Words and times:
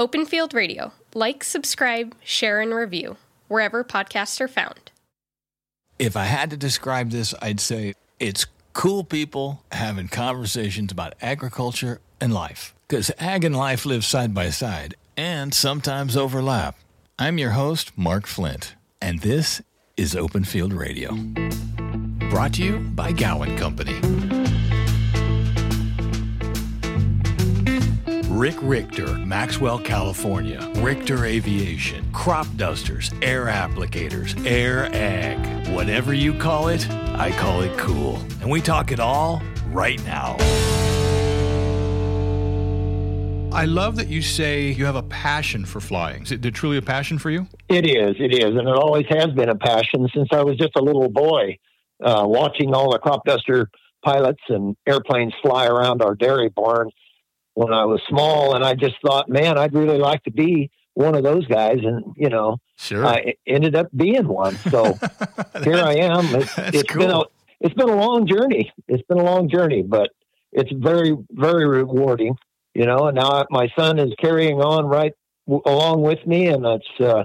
Open 0.00 0.24
Field 0.24 0.54
Radio. 0.54 0.92
Like, 1.12 1.44
subscribe, 1.44 2.14
share, 2.24 2.62
and 2.62 2.74
review 2.74 3.18
wherever 3.48 3.84
podcasts 3.84 4.40
are 4.40 4.48
found. 4.48 4.90
If 5.98 6.16
I 6.16 6.24
had 6.24 6.48
to 6.48 6.56
describe 6.56 7.10
this, 7.10 7.34
I'd 7.42 7.60
say 7.60 7.92
it's 8.18 8.46
cool 8.72 9.04
people 9.04 9.62
having 9.70 10.08
conversations 10.08 10.90
about 10.90 11.12
agriculture 11.20 12.00
and 12.18 12.32
life. 12.32 12.72
Because 12.88 13.10
ag 13.18 13.44
and 13.44 13.54
life 13.54 13.84
live 13.84 14.06
side 14.06 14.32
by 14.32 14.48
side 14.48 14.94
and 15.18 15.52
sometimes 15.52 16.16
overlap. 16.16 16.76
I'm 17.18 17.36
your 17.36 17.50
host, 17.50 17.92
Mark 17.94 18.26
Flint, 18.26 18.76
and 19.02 19.20
this 19.20 19.60
is 19.98 20.16
Open 20.16 20.44
Field 20.44 20.72
Radio. 20.72 21.14
Brought 22.30 22.54
to 22.54 22.64
you 22.64 22.78
by 22.78 23.12
Gowan 23.12 23.58
Company. 23.58 24.00
Rick 28.40 28.56
Richter, 28.62 29.06
Maxwell, 29.18 29.78
California. 29.78 30.72
Richter 30.76 31.26
Aviation. 31.26 32.10
Crop 32.10 32.46
dusters, 32.56 33.10
air 33.20 33.44
applicators, 33.44 34.34
air 34.46 34.88
ag. 34.94 35.68
Whatever 35.74 36.14
you 36.14 36.32
call 36.32 36.68
it, 36.68 36.88
I 36.90 37.32
call 37.32 37.60
it 37.60 37.76
cool. 37.76 38.16
And 38.40 38.50
we 38.50 38.62
talk 38.62 38.92
it 38.92 38.98
all 38.98 39.42
right 39.66 40.02
now. 40.06 40.38
I 43.52 43.66
love 43.66 43.96
that 43.96 44.08
you 44.08 44.22
say 44.22 44.70
you 44.70 44.86
have 44.86 44.96
a 44.96 45.02
passion 45.02 45.66
for 45.66 45.80
flying. 45.80 46.22
Is 46.22 46.32
it 46.32 46.54
truly 46.54 46.78
a 46.78 46.82
passion 46.82 47.18
for 47.18 47.28
you? 47.28 47.46
It 47.68 47.84
is. 47.84 48.16
It 48.18 48.32
is. 48.32 48.56
And 48.56 48.66
it 48.66 48.74
always 48.74 49.04
has 49.10 49.26
been 49.36 49.50
a 49.50 49.54
passion 49.54 50.08
since 50.14 50.28
I 50.32 50.42
was 50.42 50.56
just 50.56 50.72
a 50.76 50.82
little 50.82 51.10
boy, 51.10 51.58
uh, 52.02 52.24
watching 52.24 52.72
all 52.72 52.90
the 52.90 53.00
crop 53.00 53.26
duster 53.26 53.68
pilots 54.02 54.40
and 54.48 54.78
airplanes 54.86 55.34
fly 55.42 55.66
around 55.66 56.00
our 56.00 56.14
dairy 56.14 56.48
barn 56.48 56.88
when 57.54 57.72
I 57.72 57.84
was 57.84 58.00
small. 58.08 58.54
And 58.54 58.64
I 58.64 58.74
just 58.74 58.96
thought, 59.04 59.28
man, 59.28 59.58
I'd 59.58 59.74
really 59.74 59.98
like 59.98 60.22
to 60.24 60.30
be 60.30 60.70
one 60.94 61.14
of 61.14 61.22
those 61.22 61.46
guys. 61.46 61.78
And, 61.82 62.14
you 62.16 62.28
know, 62.28 62.58
Sure. 62.76 63.04
I 63.06 63.34
ended 63.46 63.76
up 63.76 63.88
being 63.94 64.26
one. 64.26 64.56
So 64.70 64.98
here 65.64 65.76
I 65.76 65.94
am. 65.96 66.34
It's, 66.34 66.54
That's 66.54 66.76
it's 66.78 66.92
been 66.94 67.10
a, 67.10 67.14
cool. 67.14 67.32
it's 67.60 67.74
been 67.74 67.88
a 67.90 67.94
long 67.96 68.26
journey. 68.26 68.72
It's 68.88 69.02
been 69.08 69.18
a 69.18 69.22
long 69.24 69.48
journey, 69.50 69.82
but 69.82 70.10
it's 70.52 70.72
very, 70.72 71.16
very 71.30 71.68
rewarding, 71.68 72.36
you 72.74 72.86
know, 72.86 73.06
and 73.08 73.16
now 73.16 73.44
my 73.50 73.68
son 73.78 73.98
is 73.98 74.12
carrying 74.18 74.60
on 74.62 74.86
right 74.86 75.12
w- 75.46 75.62
along 75.66 76.02
with 76.02 76.26
me 76.26 76.46
and 76.48 76.64
it's, 76.66 77.00
uh, 77.00 77.24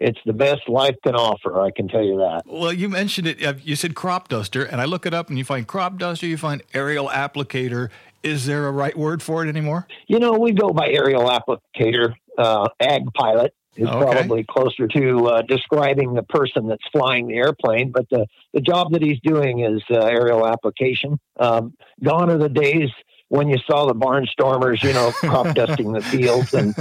it's 0.00 0.18
the 0.26 0.32
best 0.32 0.68
life 0.68 0.96
can 1.04 1.14
offer. 1.14 1.60
I 1.60 1.70
can 1.70 1.88
tell 1.88 2.02
you 2.02 2.16
that. 2.18 2.42
Well, 2.46 2.72
you 2.72 2.88
mentioned 2.88 3.26
it. 3.28 3.44
uh, 3.44 3.54
You 3.62 3.76
said 3.76 3.94
crop 3.94 4.28
duster, 4.28 4.64
and 4.64 4.80
I 4.80 4.86
look 4.86 5.06
it 5.06 5.14
up, 5.14 5.28
and 5.28 5.38
you 5.38 5.44
find 5.44 5.66
crop 5.68 5.98
duster, 5.98 6.26
you 6.26 6.36
find 6.36 6.62
aerial 6.72 7.08
applicator. 7.08 7.90
Is 8.24 8.46
there 8.46 8.66
a 8.66 8.72
right 8.72 8.96
word 8.96 9.22
for 9.22 9.44
it 9.44 9.48
anymore? 9.48 9.86
You 10.08 10.18
know, 10.18 10.32
we 10.32 10.52
go 10.52 10.70
by 10.70 10.88
aerial 10.88 11.28
applicator, 11.28 12.14
uh, 12.38 12.68
ag 12.80 13.02
pilot 13.14 13.54
is 13.76 13.88
Okay. 13.88 13.98
probably 13.98 14.44
closer 14.48 14.86
to 14.88 15.26
uh, 15.26 15.42
describing 15.42 16.14
the 16.14 16.22
person 16.22 16.66
that's 16.66 16.82
flying 16.92 17.26
the 17.26 17.34
airplane, 17.34 17.90
but 17.92 18.06
the, 18.10 18.24
the 18.54 18.60
job 18.60 18.92
that 18.92 19.02
he's 19.02 19.18
doing 19.22 19.60
is 19.60 19.82
uh, 19.90 19.98
aerial 20.06 20.46
application. 20.46 21.18
Um, 21.38 21.74
gone 22.02 22.30
are 22.30 22.38
the 22.38 22.48
days 22.48 22.88
when 23.28 23.48
you 23.48 23.56
saw 23.68 23.86
the 23.86 23.94
barnstormers, 23.94 24.82
you 24.82 24.92
know, 24.92 25.12
crop 25.12 25.48
dusting 25.54 25.92
the 25.92 26.02
fields 26.10 26.48
and 26.52 26.74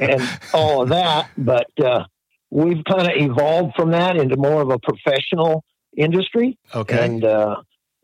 and 0.00 0.28
all 0.52 0.82
of 0.82 0.90
that. 0.90 1.26
But 1.38 1.70
uh, 1.82 2.04
we've 2.50 2.84
kind 2.84 3.10
of 3.10 3.12
evolved 3.16 3.74
from 3.74 3.90
that 3.92 4.16
into 4.16 4.36
more 4.36 4.60
of 4.62 4.70
a 4.70 4.78
professional 4.78 5.64
industry 5.96 6.58
Okay. 6.74 7.04
and 7.04 7.24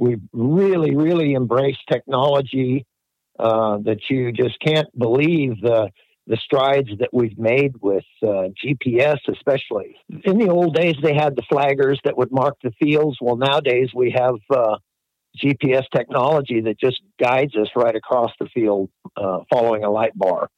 uh, 0.01 0.05
we 0.05 0.17
really, 0.33 0.95
really 0.95 1.35
embrace 1.35 1.77
technology 1.91 2.87
uh, 3.39 3.79
that 3.79 3.99
you 4.11 4.33
just 4.33 4.59
can't 4.61 4.89
believe 4.99 5.61
the 5.61 5.91
the 6.27 6.37
strides 6.37 6.91
that 6.99 7.09
we've 7.11 7.39
made 7.39 7.73
with 7.81 8.05
uh, 8.23 8.49
GPS, 8.63 9.17
especially. 9.33 9.97
In 10.25 10.37
the 10.37 10.51
old 10.51 10.75
days, 10.75 10.97
they 11.03 11.15
had 11.15 11.35
the 11.35 11.43
flaggers 11.51 11.97
that 12.05 12.19
would 12.19 12.31
mark 12.31 12.57
the 12.63 12.71
fields. 12.73 13.17
Well, 13.19 13.37
nowadays 13.37 13.93
we 13.95 14.11
have 14.15 14.35
uh, 14.51 14.77
GPS 15.43 15.85
technology 15.91 16.61
that 16.61 16.79
just 16.79 17.01
guides 17.19 17.57
us 17.57 17.69
right 17.75 17.97
across 17.97 18.31
the 18.39 18.47
field, 18.53 18.91
uh, 19.17 19.39
following 19.51 19.85
a 19.85 19.91
light 19.91 20.13
bar, 20.17 20.51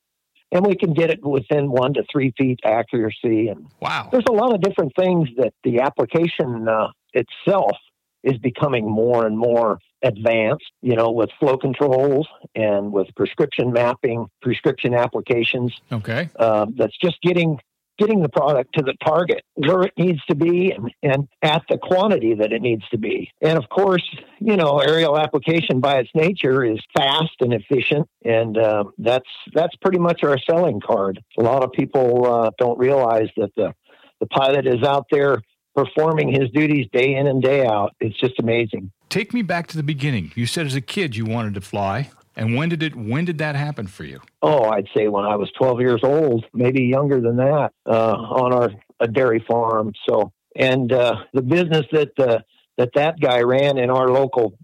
and 0.53 0.67
we 0.67 0.75
can 0.75 0.93
get 0.93 1.11
it 1.11 1.25
within 1.25 1.71
one 1.71 1.95
to 1.95 2.03
three 2.11 2.33
feet 2.37 2.61
accuracy 2.65 3.49
and 3.49 3.67
wow. 3.81 4.09
there's 4.11 4.25
a 4.29 4.33
lot 4.33 4.55
of 4.55 4.61
different 4.61 4.93
things 4.99 5.29
that 5.37 5.53
the 5.65 5.81
application 5.81 6.67
uh, 6.69 6.89
itself 7.13 7.77
is 8.23 8.39
becoming 8.39 8.89
more 8.89 9.27
and 9.27 9.37
more 9.39 9.79
advanced, 10.03 10.71
you 10.83 10.97
know, 10.97 11.11
with 11.11 11.31
flow 11.39 11.57
controls 11.57 12.29
and 12.55 12.93
with 12.93 13.09
prescription 13.17 13.73
mapping, 13.73 14.27
prescription 14.43 14.95
applications. 14.95 15.79
Okay. 15.93 16.29
Uh, 16.37 16.67
that's 16.77 16.97
just 16.99 17.21
getting 17.23 17.59
getting 17.99 18.23
the 18.23 18.31
product 18.31 18.75
to 18.75 18.83
the 18.83 18.95
target 19.05 19.45
where 19.57 19.83
it 19.83 19.93
needs 19.99 20.25
to 20.25 20.35
be 20.35 20.73
and, 20.73 20.91
and 21.03 21.29
at 21.43 21.63
the 21.69 21.77
quantity 21.77 22.33
that 22.33 22.51
it 22.51 22.63
needs 22.63 22.83
to 22.89 22.97
be. 22.97 23.31
And 23.43 23.59
of 23.59 23.69
course, 23.69 24.03
you 24.39 24.57
know, 24.57 24.79
aerial 24.79 25.19
application 25.19 25.81
by 25.81 25.99
its 25.99 26.09
nature 26.15 26.65
is 26.65 26.79
fast 26.97 27.35
and 27.41 27.53
efficient, 27.53 28.09
and 28.25 28.57
uh, 28.57 28.85
that's 28.97 29.29
that's 29.53 29.77
pretty 29.77 29.99
much 29.99 30.25
our 30.25 30.39
selling 30.39 30.81
card. 30.81 31.21
A 31.39 31.43
lot 31.43 31.63
of 31.63 31.73
people 31.73 32.27
uh, 32.27 32.51
don't 32.59 32.79
realize 32.79 33.29
that 33.37 33.51
the 33.55 33.75
the 34.21 34.27
pilot 34.27 34.67
is 34.67 34.83
out 34.83 35.07
there 35.11 35.43
performing 35.75 36.33
his 36.33 36.51
duties 36.51 36.87
day 36.93 37.15
in 37.15 37.27
and 37.27 37.43
day 37.43 37.65
out. 37.67 37.95
It's 38.01 38.19
just 38.19 38.39
amazing. 38.39 38.91
Take 39.09 39.35
me 39.35 39.43
back 39.43 39.67
to 39.69 39.77
the 39.77 39.83
beginning. 39.83 40.33
You 40.35 40.47
said 40.47 40.67
as 40.67 40.75
a 40.75 40.81
kid 40.81 41.17
you 41.17 41.25
wanted 41.25 41.55
to 41.55 41.61
fly, 41.61 42.11
and 42.37 42.57
when 42.57 42.69
did 42.69 42.83
it? 42.83 42.95
When 42.95 43.25
did 43.25 43.39
that 43.39 43.57
happen 43.57 43.87
for 43.87 44.05
you? 44.05 44.21
Oh, 44.41 44.65
I'd 44.65 44.89
say 44.97 45.09
when 45.09 45.25
I 45.25 45.37
was 45.37 45.51
12 45.59 45.81
years 45.81 46.01
old, 46.03 46.47
maybe 46.55 46.85
younger 46.85 47.21
than 47.21 47.37
that, 47.37 47.73
uh, 47.87 48.13
on 48.15 48.53
our 48.53 48.71
a 49.01 49.09
dairy 49.09 49.45
farm. 49.49 49.93
So, 50.09 50.33
and 50.55 50.93
uh, 50.93 51.17
the 51.33 51.43
business 51.43 51.87
that 51.93 52.19
uh, 52.19 52.39
that 52.79 52.91
that 52.95 53.21
guy 53.21 53.41
ran 53.41 53.79
in 53.79 53.91
our 53.91 54.09
local 54.09 54.55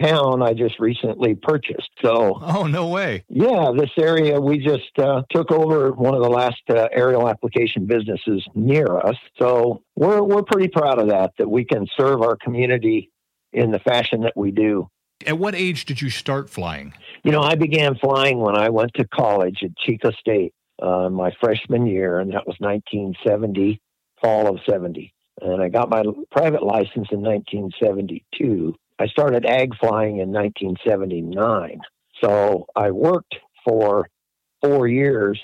town, 0.00 0.42
I 0.42 0.52
just 0.54 0.78
recently 0.78 1.34
purchased. 1.34 1.90
So, 2.02 2.38
Oh 2.42 2.66
no 2.66 2.88
way. 2.88 3.24
yeah, 3.28 3.70
this 3.76 3.90
area 3.98 4.40
we 4.40 4.58
just 4.58 4.98
uh, 4.98 5.22
took 5.30 5.50
over 5.52 5.92
one 5.92 6.14
of 6.14 6.22
the 6.22 6.28
last 6.28 6.60
uh, 6.68 6.88
aerial 6.92 7.28
application 7.28 7.86
businesses 7.86 8.46
near 8.54 8.96
us. 8.98 9.16
So 9.38 9.82
we're 9.96 10.22
we're 10.22 10.42
pretty 10.42 10.68
proud 10.68 10.98
of 10.98 11.08
that 11.08 11.32
that 11.38 11.48
we 11.50 11.64
can 11.64 11.86
serve 11.96 12.22
our 12.22 12.36
community 12.36 13.10
in 13.52 13.70
the 13.70 13.78
fashion 13.78 14.22
that 14.22 14.36
we 14.36 14.50
do. 14.50 14.88
At 15.26 15.38
what 15.38 15.54
age 15.54 15.84
did 15.84 16.02
you 16.02 16.10
start 16.10 16.50
flying? 16.50 16.92
You 17.22 17.30
know, 17.32 17.40
I 17.40 17.54
began 17.54 17.94
flying 17.94 18.38
when 18.40 18.56
I 18.56 18.68
went 18.70 18.92
to 18.94 19.06
college 19.06 19.60
at 19.62 19.76
Chico 19.78 20.10
State, 20.10 20.52
uh, 20.82 21.08
my 21.08 21.30
freshman 21.40 21.86
year, 21.86 22.18
and 22.18 22.32
that 22.32 22.46
was 22.46 22.56
1970, 22.58 23.80
fall 24.20 24.48
of 24.48 24.60
70. 24.68 25.12
And 25.40 25.62
I 25.62 25.68
got 25.68 25.88
my 25.88 26.02
private 26.32 26.62
license 26.62 27.08
in 27.12 27.22
1972. 27.22 28.74
I 28.98 29.06
started 29.08 29.44
ag 29.46 29.76
flying 29.78 30.18
in 30.18 30.32
1979. 30.32 31.80
So 32.22 32.66
I 32.76 32.90
worked 32.90 33.36
for 33.64 34.08
four 34.62 34.86
years 34.86 35.40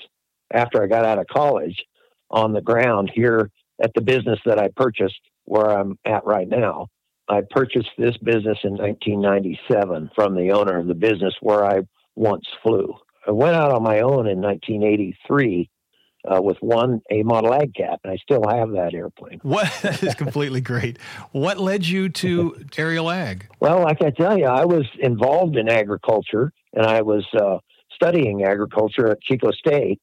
after 0.53 0.81
I 0.81 0.87
got 0.87 1.05
out 1.05 1.19
of 1.19 1.27
college 1.27 1.83
on 2.29 2.53
the 2.53 2.61
ground 2.61 3.11
here 3.13 3.49
at 3.83 3.91
the 3.93 4.01
business 4.01 4.39
that 4.45 4.59
I 4.59 4.69
purchased 4.75 5.19
where 5.45 5.69
I'm 5.69 5.97
at 6.05 6.25
right 6.25 6.47
now. 6.47 6.87
I 7.27 7.41
purchased 7.49 7.89
this 7.97 8.17
business 8.17 8.57
in 8.63 8.71
1997 8.77 10.11
from 10.15 10.35
the 10.35 10.51
owner 10.51 10.77
of 10.77 10.87
the 10.87 10.93
business 10.93 11.33
where 11.41 11.65
I 11.65 11.81
once 12.15 12.45
flew. 12.63 12.93
I 13.27 13.31
went 13.31 13.55
out 13.55 13.71
on 13.71 13.83
my 13.83 13.99
own 13.99 14.27
in 14.27 14.41
1983 14.41 15.69
uh, 16.25 16.41
with 16.41 16.57
one 16.61 17.01
A 17.09 17.23
model 17.23 17.53
ag 17.53 17.73
cat, 17.73 17.99
and 18.03 18.13
I 18.13 18.17
still 18.17 18.43
have 18.47 18.71
that 18.71 18.93
airplane. 18.93 19.39
What? 19.43 19.71
That 19.81 20.03
is 20.03 20.15
completely 20.15 20.61
great. 20.61 20.99
What 21.31 21.57
led 21.57 21.85
you 21.85 22.09
to 22.09 22.63
aerial 22.77 23.09
ag? 23.09 23.47
Well, 23.59 23.81
like 23.81 24.01
I 24.01 24.11
tell 24.11 24.37
you, 24.37 24.45
I 24.45 24.65
was 24.65 24.85
involved 24.99 25.57
in 25.57 25.69
agriculture, 25.69 26.51
and 26.73 26.85
I 26.85 27.01
was 27.01 27.25
uh, 27.33 27.57
studying 27.93 28.43
agriculture 28.43 29.07
at 29.07 29.21
Chico 29.21 29.51
State. 29.51 29.99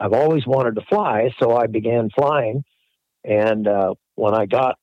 I've 0.00 0.12
always 0.12 0.46
wanted 0.46 0.74
to 0.76 0.82
fly, 0.88 1.30
so 1.40 1.56
I 1.56 1.66
began 1.66 2.10
flying. 2.10 2.64
And 3.24 3.68
uh, 3.68 3.94
when 4.16 4.34
I 4.34 4.46
got 4.46 4.76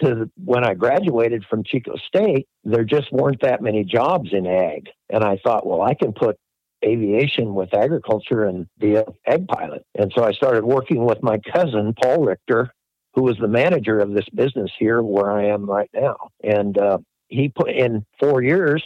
to 0.00 0.30
when 0.44 0.64
I 0.64 0.74
graduated 0.74 1.44
from 1.48 1.64
Chico 1.64 1.94
State, 2.06 2.46
there 2.64 2.84
just 2.84 3.10
weren't 3.12 3.40
that 3.40 3.62
many 3.62 3.84
jobs 3.84 4.30
in 4.32 4.46
ag, 4.46 4.88
and 5.10 5.24
I 5.24 5.38
thought, 5.42 5.66
well, 5.66 5.82
I 5.82 5.94
can 5.94 6.12
put 6.12 6.36
aviation 6.84 7.54
with 7.54 7.74
agriculture 7.74 8.44
and 8.44 8.66
be 8.78 8.94
a 8.94 9.04
ag 9.26 9.46
pilot. 9.48 9.84
And 9.94 10.12
so 10.16 10.24
I 10.24 10.32
started 10.32 10.64
working 10.64 11.04
with 11.04 11.22
my 11.22 11.38
cousin 11.52 11.94
Paul 12.00 12.24
Richter, 12.24 12.72
who 13.14 13.22
was 13.22 13.36
the 13.38 13.48
manager 13.48 13.98
of 13.98 14.12
this 14.12 14.28
business 14.34 14.70
here 14.78 15.02
where 15.02 15.30
I 15.30 15.46
am 15.46 15.68
right 15.68 15.90
now. 15.92 16.16
And 16.42 16.78
uh, 16.78 16.98
he 17.28 17.48
put 17.48 17.70
in 17.70 18.04
four 18.20 18.42
years, 18.42 18.82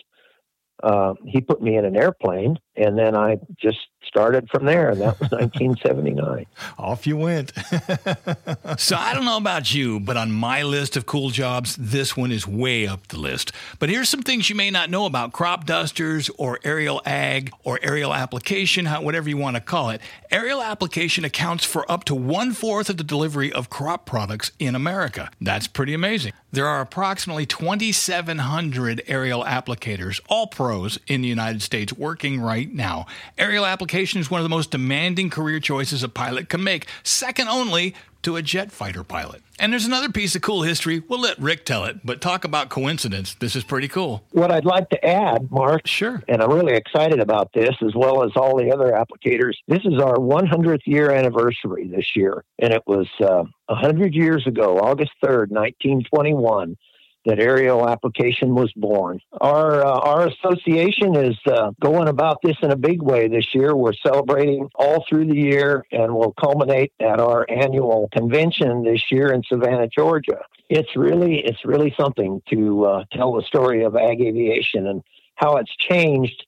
uh, 0.82 1.14
he 1.26 1.40
put 1.40 1.62
me 1.62 1.76
in 1.76 1.84
an 1.84 1.96
airplane 1.96 2.56
and 2.76 2.98
then 2.98 3.14
I 3.14 3.38
just 3.56 3.78
started 4.04 4.48
from 4.50 4.64
there, 4.64 4.90
and 4.90 5.00
that 5.00 5.18
was 5.20 5.30
1979. 5.30 6.46
Off 6.78 7.06
you 7.06 7.16
went. 7.16 7.52
so 8.78 8.96
I 8.96 9.14
don't 9.14 9.24
know 9.24 9.36
about 9.36 9.72
you, 9.74 10.00
but 10.00 10.16
on 10.16 10.32
my 10.32 10.62
list 10.62 10.96
of 10.96 11.06
cool 11.06 11.30
jobs, 11.30 11.76
this 11.76 12.16
one 12.16 12.32
is 12.32 12.46
way 12.46 12.86
up 12.86 13.08
the 13.08 13.18
list. 13.18 13.52
But 13.78 13.88
here's 13.88 14.08
some 14.08 14.22
things 14.22 14.50
you 14.50 14.56
may 14.56 14.70
not 14.70 14.90
know 14.90 15.06
about 15.06 15.32
crop 15.32 15.64
dusters 15.64 16.30
or 16.36 16.58
aerial 16.64 17.00
ag 17.06 17.52
or 17.64 17.78
aerial 17.82 18.12
application, 18.12 18.86
whatever 18.86 19.28
you 19.28 19.36
want 19.36 19.56
to 19.56 19.62
call 19.62 19.90
it. 19.90 20.00
Aerial 20.30 20.62
application 20.62 21.24
accounts 21.24 21.64
for 21.64 21.90
up 21.90 22.04
to 22.04 22.14
one 22.14 22.52
fourth 22.52 22.90
of 22.90 22.96
the 22.96 23.04
delivery 23.04 23.52
of 23.52 23.70
crop 23.70 24.06
products 24.06 24.52
in 24.58 24.74
America. 24.74 25.30
That's 25.40 25.66
pretty 25.66 25.94
amazing. 25.94 26.32
There 26.52 26.66
are 26.66 26.82
approximately 26.82 27.46
2,700 27.46 29.02
aerial 29.06 29.42
applicators, 29.42 30.20
all 30.28 30.46
pros, 30.46 30.98
in 31.06 31.22
the 31.22 31.28
United 31.28 31.62
States 31.62 31.94
working 31.94 32.40
right 32.40 32.61
now. 32.66 33.06
Aerial 33.38 33.66
application 33.66 34.20
is 34.20 34.30
one 34.30 34.40
of 34.40 34.44
the 34.44 34.48
most 34.48 34.70
demanding 34.70 35.30
career 35.30 35.60
choices 35.60 36.02
a 36.02 36.08
pilot 36.08 36.48
can 36.48 36.62
make, 36.62 36.86
second 37.02 37.48
only 37.48 37.94
to 38.22 38.36
a 38.36 38.42
jet 38.42 38.70
fighter 38.70 39.02
pilot. 39.04 39.42
And 39.58 39.72
there's 39.72 39.86
another 39.86 40.10
piece 40.10 40.34
of 40.34 40.42
cool 40.42 40.62
history. 40.62 41.00
We'll 41.00 41.20
let 41.20 41.38
Rick 41.38 41.64
tell 41.64 41.84
it, 41.84 42.04
but 42.04 42.20
talk 42.20 42.44
about 42.44 42.68
coincidence. 42.68 43.34
This 43.34 43.54
is 43.54 43.64
pretty 43.64 43.88
cool. 43.88 44.24
What 44.30 44.50
I'd 44.50 44.64
like 44.64 44.88
to 44.90 45.04
add, 45.04 45.50
Mark, 45.50 45.86
sure, 45.86 46.22
and 46.28 46.42
I'm 46.42 46.50
really 46.50 46.74
excited 46.74 47.20
about 47.20 47.52
this 47.52 47.74
as 47.84 47.94
well 47.94 48.24
as 48.24 48.32
all 48.36 48.56
the 48.56 48.72
other 48.72 48.92
applicators. 48.92 49.54
This 49.68 49.84
is 49.84 50.00
our 50.00 50.16
100th 50.16 50.86
year 50.86 51.10
anniversary 51.10 51.88
this 51.88 52.16
year, 52.16 52.44
and 52.58 52.72
it 52.72 52.82
was 52.86 53.08
uh, 53.20 53.44
100 53.66 54.14
years 54.14 54.46
ago, 54.46 54.78
August 54.78 55.12
3rd, 55.22 55.50
1921 55.50 56.76
that 57.24 57.38
aerial 57.38 57.88
application 57.88 58.54
was 58.54 58.72
born. 58.74 59.20
Our 59.40 59.84
uh, 59.84 59.98
our 60.00 60.28
association 60.28 61.16
is 61.16 61.36
uh, 61.46 61.70
going 61.80 62.08
about 62.08 62.38
this 62.42 62.56
in 62.62 62.70
a 62.70 62.76
big 62.76 63.00
way 63.02 63.28
this 63.28 63.54
year. 63.54 63.76
We're 63.76 63.92
celebrating 63.94 64.68
all 64.74 65.04
through 65.08 65.26
the 65.26 65.36
year, 65.36 65.84
and 65.92 66.14
will 66.14 66.32
culminate 66.32 66.92
at 67.00 67.20
our 67.20 67.46
annual 67.48 68.08
convention 68.12 68.84
this 68.84 69.10
year 69.10 69.32
in 69.32 69.42
Savannah, 69.44 69.88
Georgia. 69.88 70.42
It's 70.68 70.96
really 70.96 71.38
it's 71.44 71.64
really 71.64 71.94
something 71.98 72.42
to 72.50 72.84
uh, 72.84 73.04
tell 73.12 73.34
the 73.34 73.42
story 73.42 73.84
of 73.84 73.94
ag 73.96 74.20
aviation 74.20 74.86
and 74.86 75.02
how 75.36 75.56
it's 75.56 75.74
changed 75.76 76.44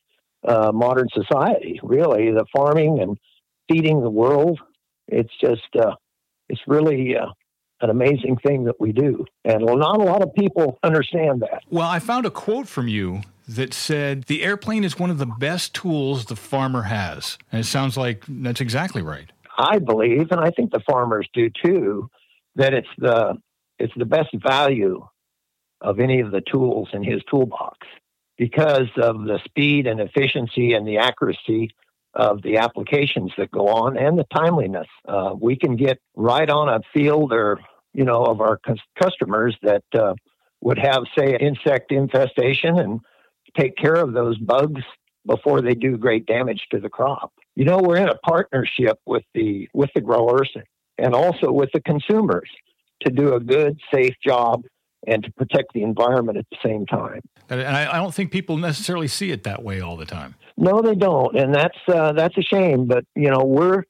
uh, 0.46 0.72
modern 0.72 1.08
society. 1.12 1.80
Really, 1.82 2.32
the 2.32 2.46
farming 2.54 3.00
and 3.00 3.18
feeding 3.68 4.02
the 4.02 4.10
world. 4.10 4.60
It's 5.06 5.32
just 5.40 5.76
uh, 5.78 5.94
it's 6.48 6.62
really 6.66 7.16
uh, 7.16 7.26
an 7.84 7.90
amazing 7.90 8.38
thing 8.38 8.64
that 8.64 8.80
we 8.80 8.92
do. 8.92 9.24
And 9.44 9.64
not 9.64 10.00
a 10.00 10.04
lot 10.04 10.22
of 10.22 10.34
people 10.34 10.78
understand 10.82 11.42
that. 11.42 11.62
Well, 11.70 11.86
I 11.86 11.98
found 11.98 12.26
a 12.26 12.30
quote 12.30 12.66
from 12.66 12.88
you 12.88 13.22
that 13.46 13.74
said 13.74 14.24
the 14.24 14.42
airplane 14.42 14.84
is 14.84 14.98
one 14.98 15.10
of 15.10 15.18
the 15.18 15.26
best 15.26 15.74
tools 15.74 16.24
the 16.24 16.36
farmer 16.36 16.82
has. 16.82 17.38
And 17.52 17.60
it 17.60 17.64
sounds 17.64 17.96
like 17.96 18.24
that's 18.26 18.60
exactly 18.60 19.02
right. 19.02 19.30
I 19.56 19.78
believe, 19.78 20.32
and 20.32 20.40
I 20.40 20.50
think 20.50 20.72
the 20.72 20.80
farmers 20.80 21.28
do 21.32 21.50
too, 21.62 22.10
that 22.56 22.74
it's 22.74 22.88
the 22.98 23.36
it's 23.78 23.92
the 23.96 24.04
best 24.04 24.30
value 24.42 25.06
of 25.80 26.00
any 26.00 26.20
of 26.20 26.30
the 26.30 26.40
tools 26.40 26.88
in 26.92 27.02
his 27.04 27.20
toolbox 27.30 27.78
because 28.38 28.88
of 28.96 29.24
the 29.24 29.38
speed 29.44 29.86
and 29.86 30.00
efficiency 30.00 30.72
and 30.72 30.86
the 30.86 30.98
accuracy 30.98 31.70
of 32.14 32.42
the 32.42 32.58
applications 32.58 33.32
that 33.36 33.50
go 33.50 33.68
on 33.68 33.96
and 33.96 34.18
the 34.18 34.24
timeliness. 34.34 34.86
Uh, 35.06 35.34
we 35.38 35.56
can 35.56 35.76
get 35.76 35.98
right 36.14 36.48
on 36.48 36.68
a 36.68 36.80
field 36.92 37.32
or 37.32 37.58
you 37.94 38.04
know, 38.04 38.24
of 38.24 38.40
our 38.40 38.60
customers 39.00 39.56
that 39.62 39.84
uh, 39.94 40.14
would 40.60 40.78
have, 40.78 41.04
say, 41.16 41.36
insect 41.40 41.92
infestation 41.92 42.78
and 42.78 43.00
take 43.56 43.76
care 43.76 43.94
of 43.94 44.12
those 44.12 44.36
bugs 44.38 44.82
before 45.26 45.62
they 45.62 45.74
do 45.74 45.96
great 45.96 46.26
damage 46.26 46.66
to 46.70 46.80
the 46.80 46.88
crop. 46.88 47.32
You 47.54 47.64
know, 47.64 47.78
we're 47.78 47.96
in 47.96 48.08
a 48.08 48.16
partnership 48.16 48.98
with 49.06 49.22
the 49.32 49.68
with 49.72 49.90
the 49.94 50.00
growers 50.00 50.52
and 50.98 51.14
also 51.14 51.50
with 51.50 51.70
the 51.72 51.80
consumers 51.80 52.50
to 53.04 53.10
do 53.10 53.34
a 53.34 53.40
good, 53.40 53.78
safe 53.92 54.14
job 54.24 54.64
and 55.06 55.22
to 55.22 55.32
protect 55.32 55.72
the 55.74 55.82
environment 55.82 56.38
at 56.38 56.46
the 56.50 56.56
same 56.64 56.86
time. 56.86 57.20
And 57.48 57.62
I, 57.62 57.96
don't 57.96 58.14
think 58.14 58.32
people 58.32 58.56
necessarily 58.56 59.08
see 59.08 59.30
it 59.30 59.42
that 59.44 59.62
way 59.62 59.80
all 59.80 59.96
the 59.96 60.06
time. 60.06 60.34
No, 60.56 60.80
they 60.80 60.94
don't, 60.94 61.36
and 61.36 61.54
that's 61.54 61.78
uh, 61.88 62.12
that's 62.12 62.36
a 62.38 62.42
shame. 62.42 62.86
But 62.86 63.04
you 63.14 63.28
know, 63.28 63.44
we're 63.44 63.82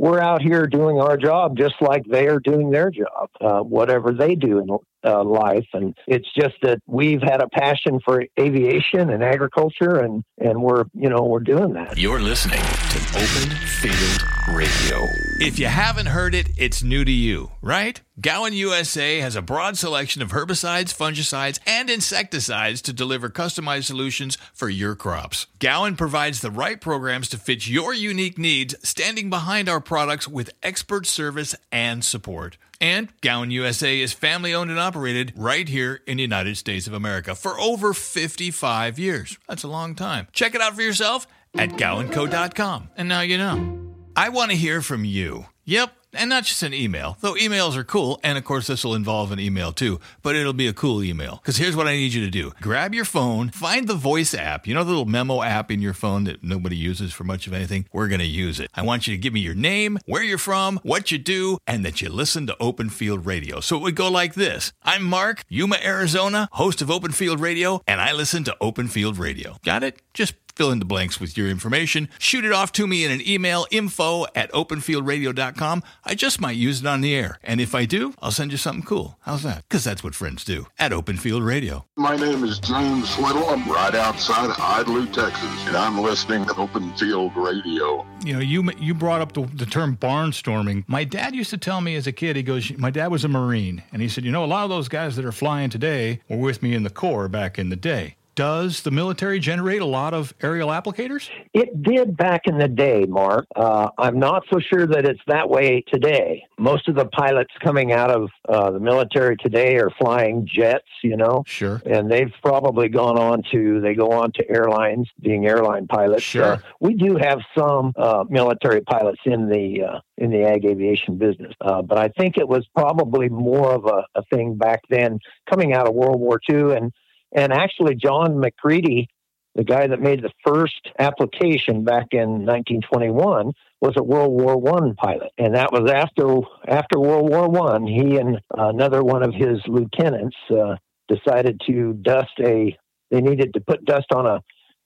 we're 0.00 0.18
out 0.18 0.40
here 0.40 0.66
doing 0.66 0.98
our 0.98 1.18
job 1.18 1.58
just 1.58 1.74
like 1.82 2.02
they 2.10 2.26
are 2.26 2.40
doing 2.40 2.70
their 2.70 2.90
job, 2.90 3.28
uh, 3.42 3.60
whatever 3.60 4.12
they 4.12 4.34
do 4.34 4.58
in 4.58 4.68
uh, 5.04 5.22
life. 5.22 5.66
And 5.74 5.94
it's 6.06 6.28
just 6.34 6.54
that 6.62 6.78
we've 6.86 7.20
had 7.20 7.42
a 7.42 7.48
passion 7.48 8.00
for 8.02 8.24
aviation 8.40 9.10
and 9.10 9.22
agriculture, 9.22 9.96
and, 9.96 10.24
and 10.38 10.62
we're, 10.62 10.84
you 10.94 11.10
know, 11.10 11.24
we're 11.24 11.40
doing 11.40 11.74
that. 11.74 11.98
You're 11.98 12.20
listening 12.20 12.60
to 12.60 12.98
Open 13.10 13.56
Field 13.66 14.39
Radio. 14.48 15.06
If 15.38 15.58
you 15.58 15.66
haven't 15.66 16.06
heard 16.06 16.34
it, 16.34 16.50
it's 16.56 16.82
new 16.82 17.04
to 17.04 17.10
you, 17.10 17.52
right? 17.62 18.00
Gowan 18.20 18.52
USA 18.52 19.20
has 19.20 19.36
a 19.36 19.42
broad 19.42 19.76
selection 19.76 20.22
of 20.22 20.32
herbicides, 20.32 20.96
fungicides, 20.96 21.58
and 21.66 21.88
insecticides 21.88 22.82
to 22.82 22.92
deliver 22.92 23.28
customized 23.28 23.84
solutions 23.84 24.36
for 24.52 24.68
your 24.68 24.94
crops. 24.94 25.46
Gowan 25.58 25.96
provides 25.96 26.40
the 26.40 26.50
right 26.50 26.80
programs 26.80 27.28
to 27.30 27.38
fit 27.38 27.68
your 27.68 27.94
unique 27.94 28.38
needs, 28.38 28.74
standing 28.86 29.30
behind 29.30 29.68
our 29.68 29.80
products 29.80 30.26
with 30.26 30.50
expert 30.62 31.06
service 31.06 31.54
and 31.70 32.04
support. 32.04 32.56
And 32.80 33.08
Gowan 33.20 33.50
USA 33.50 34.00
is 34.00 34.12
family 34.12 34.54
owned 34.54 34.70
and 34.70 34.80
operated 34.80 35.32
right 35.36 35.68
here 35.68 36.00
in 36.06 36.16
the 36.16 36.22
United 36.22 36.56
States 36.56 36.86
of 36.86 36.92
America 36.92 37.34
for 37.34 37.58
over 37.60 37.92
55 37.92 38.98
years. 38.98 39.38
That's 39.48 39.62
a 39.64 39.68
long 39.68 39.94
time. 39.94 40.28
Check 40.32 40.54
it 40.54 40.60
out 40.60 40.74
for 40.74 40.82
yourself 40.82 41.26
at 41.56 41.70
gowanco.com. 41.70 42.90
And 42.96 43.08
now 43.08 43.20
you 43.20 43.38
know. 43.38 43.89
I 44.20 44.28
want 44.28 44.50
to 44.50 44.56
hear 44.58 44.82
from 44.82 45.06
you. 45.06 45.46
Yep, 45.64 45.94
and 46.12 46.28
not 46.28 46.44
just 46.44 46.62
an 46.62 46.74
email, 46.74 47.16
though 47.22 47.36
emails 47.36 47.74
are 47.74 47.84
cool. 47.84 48.20
And 48.22 48.36
of 48.36 48.44
course, 48.44 48.66
this 48.66 48.84
will 48.84 48.94
involve 48.94 49.32
an 49.32 49.40
email 49.40 49.72
too, 49.72 49.98
but 50.20 50.36
it'll 50.36 50.52
be 50.52 50.66
a 50.66 50.74
cool 50.74 51.02
email. 51.02 51.36
Because 51.36 51.56
here's 51.56 51.74
what 51.74 51.86
I 51.86 51.92
need 51.92 52.12
you 52.12 52.22
to 52.26 52.30
do 52.30 52.52
grab 52.60 52.92
your 52.92 53.06
phone, 53.06 53.48
find 53.48 53.88
the 53.88 53.94
voice 53.94 54.34
app, 54.34 54.66
you 54.66 54.74
know, 54.74 54.84
the 54.84 54.90
little 54.90 55.06
memo 55.06 55.40
app 55.42 55.70
in 55.70 55.80
your 55.80 55.94
phone 55.94 56.24
that 56.24 56.44
nobody 56.44 56.76
uses 56.76 57.14
for 57.14 57.24
much 57.24 57.46
of 57.46 57.54
anything. 57.54 57.86
We're 57.94 58.08
going 58.08 58.20
to 58.20 58.26
use 58.26 58.60
it. 58.60 58.70
I 58.74 58.82
want 58.82 59.06
you 59.06 59.14
to 59.14 59.18
give 59.18 59.32
me 59.32 59.40
your 59.40 59.54
name, 59.54 59.98
where 60.04 60.22
you're 60.22 60.36
from, 60.36 60.80
what 60.82 61.10
you 61.10 61.16
do, 61.16 61.56
and 61.66 61.82
that 61.86 62.02
you 62.02 62.10
listen 62.10 62.46
to 62.48 62.56
Open 62.60 62.90
Field 62.90 63.24
Radio. 63.24 63.60
So 63.60 63.78
it 63.78 63.82
would 63.82 63.96
go 63.96 64.10
like 64.10 64.34
this 64.34 64.74
I'm 64.82 65.02
Mark, 65.02 65.44
Yuma, 65.48 65.78
Arizona, 65.82 66.50
host 66.52 66.82
of 66.82 66.90
Open 66.90 67.12
Field 67.12 67.40
Radio, 67.40 67.80
and 67.86 68.02
I 68.02 68.12
listen 68.12 68.44
to 68.44 68.56
Open 68.60 68.88
Field 68.88 69.16
Radio. 69.16 69.56
Got 69.64 69.82
it? 69.82 70.02
Just 70.12 70.34
fill 70.60 70.70
in 70.70 70.78
the 70.78 70.84
blanks 70.84 71.18
with 71.18 71.38
your 71.38 71.48
information. 71.48 72.06
Shoot 72.18 72.44
it 72.44 72.52
off 72.52 72.70
to 72.72 72.86
me 72.86 73.02
in 73.02 73.10
an 73.10 73.26
email, 73.26 73.66
info 73.70 74.26
at 74.34 74.52
openfieldradio.com. 74.52 75.82
I 76.04 76.14
just 76.14 76.38
might 76.38 76.56
use 76.56 76.80
it 76.80 76.86
on 76.86 77.00
the 77.00 77.14
air. 77.14 77.38
And 77.42 77.62
if 77.62 77.74
I 77.74 77.86
do, 77.86 78.12
I'll 78.20 78.30
send 78.30 78.52
you 78.52 78.58
something 78.58 78.84
cool. 78.84 79.16
How's 79.20 79.42
that? 79.42 79.64
Because 79.66 79.84
that's 79.84 80.04
what 80.04 80.14
friends 80.14 80.44
do 80.44 80.66
at 80.78 80.92
Open 80.92 81.16
Field 81.16 81.44
Radio. 81.44 81.86
My 81.96 82.14
name 82.14 82.44
is 82.44 82.58
James 82.58 83.18
Little. 83.18 83.48
I'm 83.48 83.66
right 83.70 83.94
outside 83.94 84.54
Idley, 84.58 85.06
Texas, 85.06 85.66
and 85.66 85.78
I'm 85.78 85.98
listening 85.98 86.44
to 86.44 86.54
Open 86.56 86.92
Field 86.94 87.34
Radio. 87.36 88.06
You 88.22 88.34
know, 88.34 88.40
you 88.40 88.70
you 88.78 88.92
brought 88.92 89.22
up 89.22 89.32
the, 89.32 89.46
the 89.54 89.64
term 89.64 89.96
barnstorming. 89.96 90.84
My 90.86 91.04
dad 91.04 91.34
used 91.34 91.48
to 91.50 91.56
tell 91.56 91.80
me 91.80 91.96
as 91.96 92.06
a 92.06 92.12
kid, 92.12 92.36
he 92.36 92.42
goes, 92.42 92.70
my 92.76 92.90
dad 92.90 93.06
was 93.06 93.24
a 93.24 93.28
Marine, 93.28 93.82
and 93.94 94.02
he 94.02 94.10
said, 94.10 94.26
you 94.26 94.30
know, 94.30 94.44
a 94.44 94.46
lot 94.46 94.64
of 94.64 94.68
those 94.68 94.88
guys 94.88 95.16
that 95.16 95.24
are 95.24 95.32
flying 95.32 95.70
today 95.70 96.20
were 96.28 96.36
with 96.36 96.62
me 96.62 96.74
in 96.74 96.82
the 96.82 96.90
Corps 96.90 97.28
back 97.28 97.58
in 97.58 97.70
the 97.70 97.76
day 97.76 98.16
does 98.34 98.82
the 98.82 98.90
military 98.90 99.38
generate 99.38 99.82
a 99.82 99.86
lot 99.86 100.14
of 100.14 100.34
aerial 100.42 100.68
applicators? 100.68 101.28
It 101.52 101.82
did 101.82 102.16
back 102.16 102.42
in 102.46 102.58
the 102.58 102.68
day, 102.68 103.04
Mark. 103.08 103.46
Uh, 103.54 103.88
I'm 103.98 104.18
not 104.18 104.44
so 104.52 104.58
sure 104.58 104.86
that 104.86 105.04
it's 105.04 105.20
that 105.26 105.48
way 105.48 105.82
today. 105.92 106.44
Most 106.58 106.88
of 106.88 106.94
the 106.94 107.06
pilots 107.06 107.52
coming 107.62 107.92
out 107.92 108.10
of 108.10 108.28
uh, 108.48 108.70
the 108.70 108.80
military 108.80 109.36
today 109.36 109.76
are 109.76 109.90
flying 109.98 110.46
jets, 110.46 110.88
you 111.02 111.16
know. 111.16 111.42
Sure. 111.46 111.82
And 111.84 112.10
they've 112.10 112.32
probably 112.42 112.88
gone 112.88 113.18
on 113.18 113.42
to, 113.52 113.80
they 113.80 113.94
go 113.94 114.10
on 114.12 114.32
to 114.32 114.50
airlines, 114.50 115.08
being 115.20 115.46
airline 115.46 115.86
pilots. 115.86 116.22
Sure. 116.22 116.44
Uh, 116.44 116.58
we 116.80 116.94
do 116.94 117.16
have 117.16 117.40
some 117.56 117.92
uh, 117.96 118.24
military 118.28 118.80
pilots 118.80 119.20
in 119.24 119.48
the 119.48 119.84
uh, 119.84 120.00
in 120.20 120.30
the 120.30 120.44
ag 120.44 120.64
aviation 120.66 121.16
business. 121.16 121.54
Uh, 121.60 121.82
but 121.82 121.98
I 121.98 122.08
think 122.08 122.36
it 122.36 122.46
was 122.46 122.66
probably 122.74 123.28
more 123.28 123.72
of 123.72 123.86
a, 123.86 124.04
a, 124.14 124.22
thing 124.32 124.54
back 124.54 124.82
then 124.90 125.18
coming 125.48 125.72
out 125.72 125.88
of 125.88 125.94
World 125.94 126.20
War 126.20 126.38
II. 126.48 126.76
And 126.76 126.92
and 127.32 127.52
actually, 127.52 127.94
John 127.94 128.40
Macready, 128.40 129.08
the 129.54 129.64
guy 129.64 129.86
that 129.86 130.00
made 130.00 130.22
the 130.22 130.32
first 130.44 130.90
application 130.98 131.84
back 131.84 132.08
in 132.12 132.46
1921, 132.46 133.52
was 133.80 133.94
a 133.96 134.02
World 134.02 134.32
War 134.32 134.56
One 134.56 134.94
pilot, 134.94 135.32
and 135.38 135.54
that 135.54 135.72
was 135.72 135.90
after 135.90 136.40
after 136.68 136.98
World 136.98 137.30
War 137.30 137.48
One. 137.48 137.86
He 137.86 138.16
and 138.16 138.40
another 138.56 139.02
one 139.02 139.22
of 139.22 139.34
his 139.34 139.60
lieutenants 139.66 140.36
uh, 140.50 140.76
decided 141.08 141.60
to 141.66 141.94
dust 141.94 142.32
a. 142.40 142.76
They 143.10 143.20
needed 143.20 143.54
to 143.54 143.60
put 143.60 143.84
dust 143.84 144.06
on 144.14 144.26
a 144.26 144.40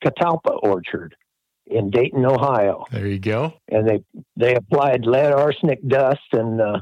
catalpa 0.04 0.58
orchard 0.62 1.14
in 1.66 1.90
Dayton, 1.90 2.24
Ohio. 2.24 2.84
There 2.90 3.06
you 3.06 3.18
go. 3.18 3.54
And 3.68 3.88
they 3.88 4.04
they 4.36 4.54
applied 4.54 5.06
lead 5.06 5.32
arsenic 5.32 5.86
dust 5.86 6.20
and 6.32 6.60
uh, 6.60 6.80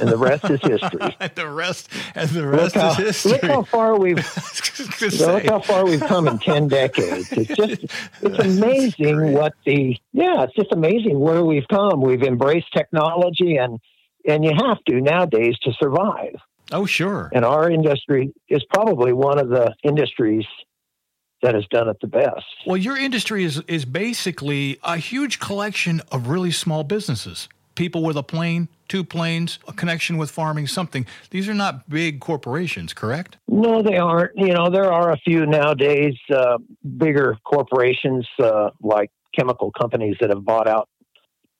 and 0.00 0.08
the 0.08 0.16
rest 0.16 0.44
is 0.50 0.60
history. 0.60 1.16
the 1.34 1.48
rest, 1.48 1.88
and 2.14 2.28
the 2.30 2.46
rest 2.46 2.74
how, 2.74 2.90
is 2.90 2.96
history. 2.96 3.32
Look 3.32 3.42
how 3.42 3.62
far 3.62 3.98
we've 3.98 4.16
look 5.20 5.44
how 5.46 5.60
far 5.60 5.84
we've 5.84 6.00
come 6.00 6.28
in 6.28 6.38
ten 6.38 6.68
decades. 6.68 7.30
It's 7.32 7.54
just 7.54 7.84
it's 8.22 8.38
amazing 8.38 9.32
what 9.32 9.54
the 9.64 9.98
yeah, 10.12 10.44
it's 10.44 10.54
just 10.54 10.72
amazing 10.72 11.18
where 11.18 11.44
we've 11.44 11.68
come. 11.68 12.00
We've 12.00 12.22
embraced 12.22 12.72
technology 12.72 13.56
and 13.56 13.80
and 14.26 14.44
you 14.44 14.52
have 14.56 14.78
to 14.88 15.00
nowadays 15.00 15.56
to 15.62 15.72
survive. 15.80 16.34
oh, 16.72 16.84
sure. 16.84 17.30
And 17.32 17.44
our 17.44 17.70
industry 17.70 18.32
is 18.48 18.64
probably 18.72 19.12
one 19.12 19.38
of 19.38 19.48
the 19.48 19.74
industries 19.84 20.44
that 21.42 21.54
has 21.54 21.64
done 21.70 21.88
it 21.88 21.96
the 22.00 22.08
best. 22.08 22.44
Well, 22.66 22.76
your 22.76 22.96
industry 22.96 23.44
is 23.44 23.60
is 23.68 23.84
basically 23.84 24.78
a 24.82 24.96
huge 24.96 25.38
collection 25.38 26.02
of 26.10 26.28
really 26.28 26.50
small 26.50 26.84
businesses. 26.84 27.48
People 27.76 28.02
with 28.02 28.16
a 28.16 28.22
plane, 28.22 28.68
two 28.88 29.04
planes, 29.04 29.58
a 29.68 29.72
connection 29.72 30.16
with 30.16 30.30
farming, 30.30 30.66
something. 30.66 31.06
These 31.30 31.48
are 31.48 31.54
not 31.54 31.88
big 31.88 32.20
corporations, 32.20 32.92
correct? 32.92 33.36
No, 33.46 33.82
they 33.82 33.96
aren't. 33.96 34.32
You 34.36 34.52
know, 34.52 34.70
there 34.70 34.92
are 34.92 35.12
a 35.12 35.18
few 35.18 35.46
nowadays, 35.46 36.16
uh, 36.34 36.58
bigger 36.96 37.36
corporations 37.44 38.26
uh, 38.42 38.70
like 38.82 39.10
chemical 39.34 39.70
companies 39.70 40.16
that 40.20 40.30
have 40.30 40.44
bought 40.44 40.66
out 40.66 40.88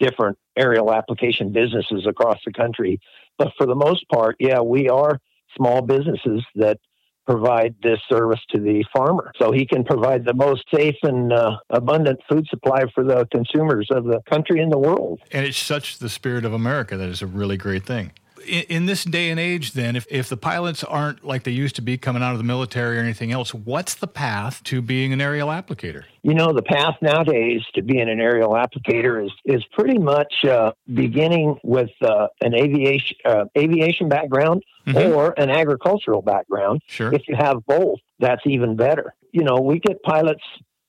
different 0.01 0.39
aerial 0.57 0.93
application 0.93 1.53
businesses 1.53 2.07
across 2.07 2.39
the 2.45 2.53
country. 2.53 2.99
But 3.39 3.53
for 3.57 3.67
the 3.67 3.75
most 3.75 4.09
part, 4.09 4.37
yeah, 4.39 4.61
we 4.61 4.89
are 4.89 5.21
small 5.57 5.83
businesses 5.83 6.45
that 6.55 6.79
provide 7.27 7.75
this 7.83 7.99
service 8.09 8.41
to 8.51 8.61
the 8.61 8.85
farmer 8.95 9.33
so 9.39 9.53
he 9.53 9.67
can 9.67 9.85
provide 9.85 10.25
the 10.25 10.35
most 10.35 10.65
safe 10.75 10.97
and 11.03 11.33
uh, 11.33 11.57
abundant 11.71 12.21
food 12.29 12.47
supply 12.49 12.85
for 12.95 13.05
the 13.05 13.27
consumers 13.33 13.89
of 13.91 14.05
the 14.05 14.21
country 14.29 14.61
and 14.61 14.73
the 14.73 14.79
world. 14.79 15.21
And 15.33 15.45
it's 15.45 15.59
such 15.59 15.99
the 15.99 16.09
spirit 16.09 16.45
of 16.45 16.53
America 16.53 16.97
that 16.97 17.09
is 17.09 17.23
a 17.23 17.27
really 17.27 17.57
great 17.57 17.85
thing. 17.85 18.13
In, 18.47 18.63
in 18.69 18.87
this 18.87 19.03
day 19.03 19.31
and 19.31 19.41
age, 19.41 19.73
then, 19.73 19.97
if, 19.97 20.07
if 20.09 20.29
the 20.29 20.37
pilots 20.37 20.85
aren't 20.85 21.25
like 21.25 21.43
they 21.43 21.51
used 21.51 21.75
to 21.77 21.83
be 21.83 21.99
coming 21.99 22.23
out 22.23 22.33
of 22.33 22.39
the 22.39 22.45
military 22.45 22.99
or 22.99 23.01
anything 23.01 23.33
else, 23.33 23.53
what's 23.53 23.95
the 23.95 24.07
path 24.07 24.63
to 24.65 24.81
being 24.81 25.13
an 25.13 25.21
aerial 25.21 25.49
applicator? 25.49 26.05
You 26.23 26.35
know, 26.35 26.53
the 26.53 26.63
path 26.63 26.95
nowadays 27.03 27.63
to 27.75 27.83
being 27.83 28.09
an 28.09 28.21
aerial 28.21 28.51
applicator 28.51 29.25
is 29.25 29.33
is 29.45 29.65
pretty 29.73 29.99
much 29.99 30.33
uh, 30.45 30.73
beginning 30.93 31.59
with 31.65 31.91
uh, 32.03 32.29
an 32.41 32.55
aviation 32.55 33.17
uh, 33.25 33.47
aviation 33.59 34.09
background 34.09 34.63
Mhm. 34.87 35.17
or 35.17 35.35
an 35.39 35.51
agricultural 35.51 36.23
background. 36.23 36.81
Sure. 36.87 37.13
If 37.13 37.23
you 37.29 37.35
have 37.37 37.65
both, 37.67 37.99
that's 38.19 38.43
even 38.47 38.77
better. 38.77 39.15
You 39.33 39.43
know, 39.45 39.57
we 39.61 39.79
get 39.81 40.03
pilots 40.03 40.43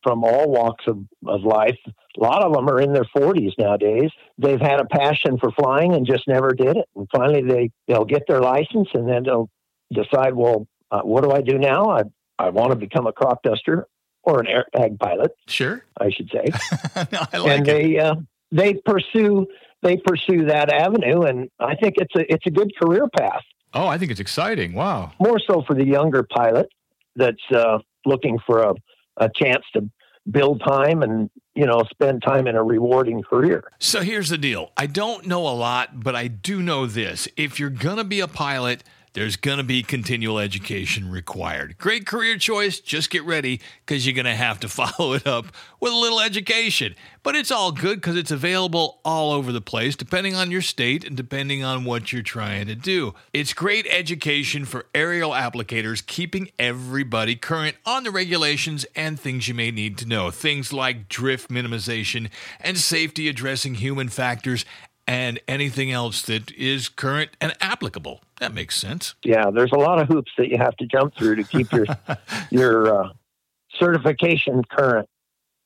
from 0.03 0.23
all 0.23 0.49
walks 0.49 0.85
of, 0.87 0.99
of 1.25 1.41
life. 1.41 1.77
A 1.87 2.21
lot 2.21 2.43
of 2.43 2.53
them 2.53 2.69
are 2.69 2.79
in 2.79 2.93
their 2.93 3.05
40s 3.15 3.53
nowadays. 3.57 4.11
They've 4.37 4.59
had 4.61 4.79
a 4.79 4.85
passion 4.85 5.37
for 5.39 5.51
flying 5.51 5.93
and 5.93 6.05
just 6.05 6.27
never 6.27 6.53
did 6.53 6.77
it. 6.77 6.85
And 6.95 7.07
finally, 7.13 7.41
they 7.41 7.71
they'll 7.87 8.05
get 8.05 8.23
their 8.27 8.39
license 8.39 8.87
and 8.93 9.09
then 9.09 9.23
they'll 9.23 9.49
decide, 9.91 10.33
well, 10.35 10.67
uh, 10.91 11.01
what 11.01 11.23
do 11.23 11.31
I 11.31 11.41
do 11.41 11.57
now? 11.57 11.89
I 11.89 12.03
I 12.39 12.49
want 12.51 12.69
to 12.71 12.75
become 12.77 13.07
a 13.07 13.11
crop 13.11 13.41
duster 13.43 13.87
or 14.23 14.39
an 14.39 14.47
air 14.47 14.65
ag 14.75 14.99
pilot, 14.99 15.31
Sure. 15.47 15.83
I 15.99 16.11
should 16.11 16.29
say. 16.31 16.45
No, 17.11 17.19
I 17.33 17.37
like 17.39 17.59
and 17.59 17.67
it. 17.67 17.71
they 17.71 17.99
uh, 17.99 18.15
they 18.51 18.73
pursue 18.75 19.47
they 19.83 19.97
pursue 19.97 20.45
that 20.45 20.71
avenue, 20.71 21.21
and 21.23 21.49
I 21.59 21.75
think 21.75 21.95
it's 21.97 22.15
a 22.15 22.31
it's 22.33 22.45
a 22.45 22.51
good 22.51 22.71
career 22.81 23.07
path. 23.17 23.43
Oh, 23.77 23.87
I 23.87 23.99
think 23.99 24.09
it's 24.09 24.19
exciting. 24.19 24.73
Wow. 24.73 25.11
More 25.19 25.39
so 25.39 25.61
for 25.67 25.75
the 25.75 25.85
younger 25.85 26.23
pilot 26.23 26.67
that's 27.15 27.43
uh, 27.53 27.77
looking 28.05 28.39
for 28.45 28.63
a, 28.63 28.73
a 29.17 29.29
chance 29.35 29.63
to 29.73 29.87
build 30.29 30.61
time 30.65 31.03
and 31.03 31.29
you 31.55 31.65
know 31.65 31.83
spend 31.91 32.21
time 32.21 32.47
in 32.47 32.55
a 32.55 32.63
rewarding 32.63 33.21
career. 33.21 33.71
So 33.79 34.01
here's 34.01 34.29
the 34.29 34.37
deal. 34.37 34.71
I 34.75 34.87
don't 34.87 35.27
know 35.27 35.47
a 35.47 35.53
lot, 35.53 36.03
but 36.03 36.15
I 36.15 36.27
do 36.27 36.61
know 36.63 36.87
this. 36.87 37.27
If 37.37 37.59
you're 37.59 37.69
going 37.69 37.97
to 37.97 38.03
be 38.03 38.19
a 38.19 38.27
pilot, 38.27 38.83
there's 39.17 39.35
going 39.35 39.57
to 39.57 39.63
be 39.63 39.81
continual 39.81 40.37
education 40.37 41.09
required. 41.09 41.75
Great 41.79 42.05
career 42.05 42.37
choice. 42.37 42.79
Just 42.79 43.09
get 43.09 43.23
ready 43.23 43.59
because 43.83 44.05
you're 44.05 44.13
going 44.13 44.25
to 44.25 44.35
have 44.35 44.59
to 44.59 44.67
follow 44.69 45.13
it 45.13 45.25
up 45.25 45.47
with 45.79 45.91
a 45.91 45.95
little 45.95 46.19
education. 46.19 46.93
But 47.23 47.35
it's 47.35 47.49
all 47.49 47.71
good 47.71 47.95
because 47.95 48.15
it's 48.15 48.29
available 48.29 48.99
all 49.03 49.31
over 49.31 49.51
the 49.51 49.59
place, 49.59 49.95
depending 49.95 50.35
on 50.35 50.51
your 50.51 50.61
state 50.61 51.03
and 51.03 51.17
depending 51.17 51.63
on 51.63 51.83
what 51.83 52.13
you're 52.13 52.21
trying 52.21 52.67
to 52.67 52.75
do. 52.75 53.15
It's 53.33 53.53
great 53.53 53.87
education 53.89 54.65
for 54.65 54.85
aerial 54.93 55.31
applicators, 55.31 56.05
keeping 56.05 56.51
everybody 56.59 57.35
current 57.35 57.75
on 57.87 58.03
the 58.03 58.11
regulations 58.11 58.85
and 58.95 59.19
things 59.19 59.47
you 59.47 59.55
may 59.55 59.71
need 59.71 59.97
to 59.97 60.05
know. 60.07 60.29
Things 60.29 60.71
like 60.71 61.09
drift 61.09 61.49
minimization 61.49 62.29
and 62.61 62.77
safety 62.77 63.27
addressing 63.27 63.75
human 63.75 64.09
factors 64.09 64.63
and 65.07 65.39
anything 65.47 65.91
else 65.91 66.21
that 66.23 66.51
is 66.51 66.89
current 66.89 67.31
and 67.39 67.55
applicable. 67.61 68.21
That 68.39 68.53
makes 68.53 68.75
sense. 68.77 69.15
Yeah, 69.23 69.49
there's 69.51 69.71
a 69.71 69.77
lot 69.77 69.99
of 69.99 70.07
hoops 70.07 70.31
that 70.37 70.49
you 70.49 70.57
have 70.57 70.75
to 70.77 70.85
jump 70.85 71.15
through 71.15 71.37
to 71.37 71.43
keep 71.43 71.71
your 71.71 71.85
your 72.51 73.03
uh, 73.05 73.09
certification 73.79 74.63
current. 74.69 75.09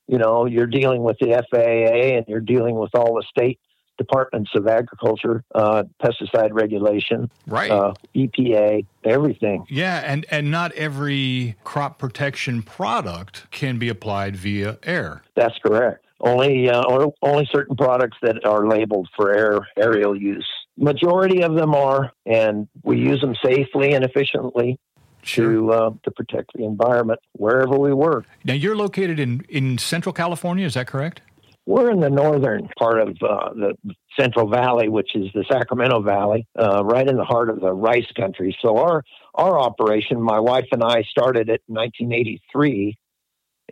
You 0.07 0.17
know, 0.17 0.45
you're 0.45 0.67
dealing 0.67 1.03
with 1.03 1.17
the 1.19 1.43
FAA 1.49 2.17
and 2.17 2.25
you're 2.27 2.39
dealing 2.41 2.75
with 2.75 2.93
all 2.95 3.15
the 3.15 3.23
state 3.29 3.59
departments 3.97 4.51
of 4.55 4.67
agriculture, 4.67 5.43
uh, 5.53 5.83
pesticide 6.03 6.49
regulation, 6.53 7.29
Right. 7.45 7.69
uh, 7.69 7.93
EPA, 8.15 8.85
everything. 9.03 9.65
yeah, 9.69 10.01
and 10.05 10.25
and 10.31 10.49
not 10.49 10.71
every 10.73 11.55
crop 11.63 11.99
protection 11.99 12.63
product 12.63 13.45
can 13.51 13.77
be 13.77 13.89
applied 13.89 14.35
via 14.35 14.79
air. 14.83 15.21
That's 15.35 15.57
correct. 15.59 16.05
Only 16.23 16.69
uh, 16.69 16.83
or 16.83 17.13
only 17.21 17.49
certain 17.51 17.75
products 17.75 18.17
that 18.21 18.45
are 18.45 18.67
labeled 18.67 19.09
for 19.15 19.33
air 19.35 19.67
aerial 19.77 20.15
use. 20.15 20.47
Majority 20.77 21.43
of 21.43 21.55
them 21.55 21.73
are, 21.73 22.11
and 22.25 22.67
we 22.83 22.97
use 22.97 23.21
them 23.21 23.35
safely 23.43 23.93
and 23.93 24.05
efficiently 24.05 24.79
to 25.23 25.71
uh, 25.71 25.89
to 26.03 26.11
protect 26.11 26.51
the 26.53 26.63
environment 26.63 27.19
wherever 27.33 27.77
we 27.77 27.93
work. 27.93 28.25
Now 28.43 28.53
you're 28.53 28.75
located 28.75 29.19
in 29.19 29.41
in 29.49 29.77
Central 29.77 30.13
California, 30.13 30.65
is 30.65 30.75
that 30.75 30.87
correct? 30.87 31.21
We're 31.67 31.91
in 31.91 31.99
the 31.99 32.09
northern 32.09 32.69
part 32.77 32.99
of 32.99 33.09
uh, 33.21 33.53
the 33.53 33.75
Central 34.19 34.49
Valley, 34.49 34.89
which 34.89 35.15
is 35.15 35.27
the 35.33 35.45
Sacramento 35.49 36.01
Valley, 36.01 36.47
uh, 36.59 36.83
right 36.83 37.07
in 37.07 37.15
the 37.15 37.23
heart 37.23 37.49
of 37.49 37.61
the 37.61 37.71
rice 37.71 38.11
country. 38.15 38.57
So 38.61 38.77
our 38.77 39.03
our 39.35 39.59
operation, 39.59 40.21
my 40.21 40.39
wife 40.39 40.67
and 40.71 40.83
I 40.83 41.03
started 41.03 41.49
it 41.49 41.61
in 41.69 41.75
1983, 41.75 42.97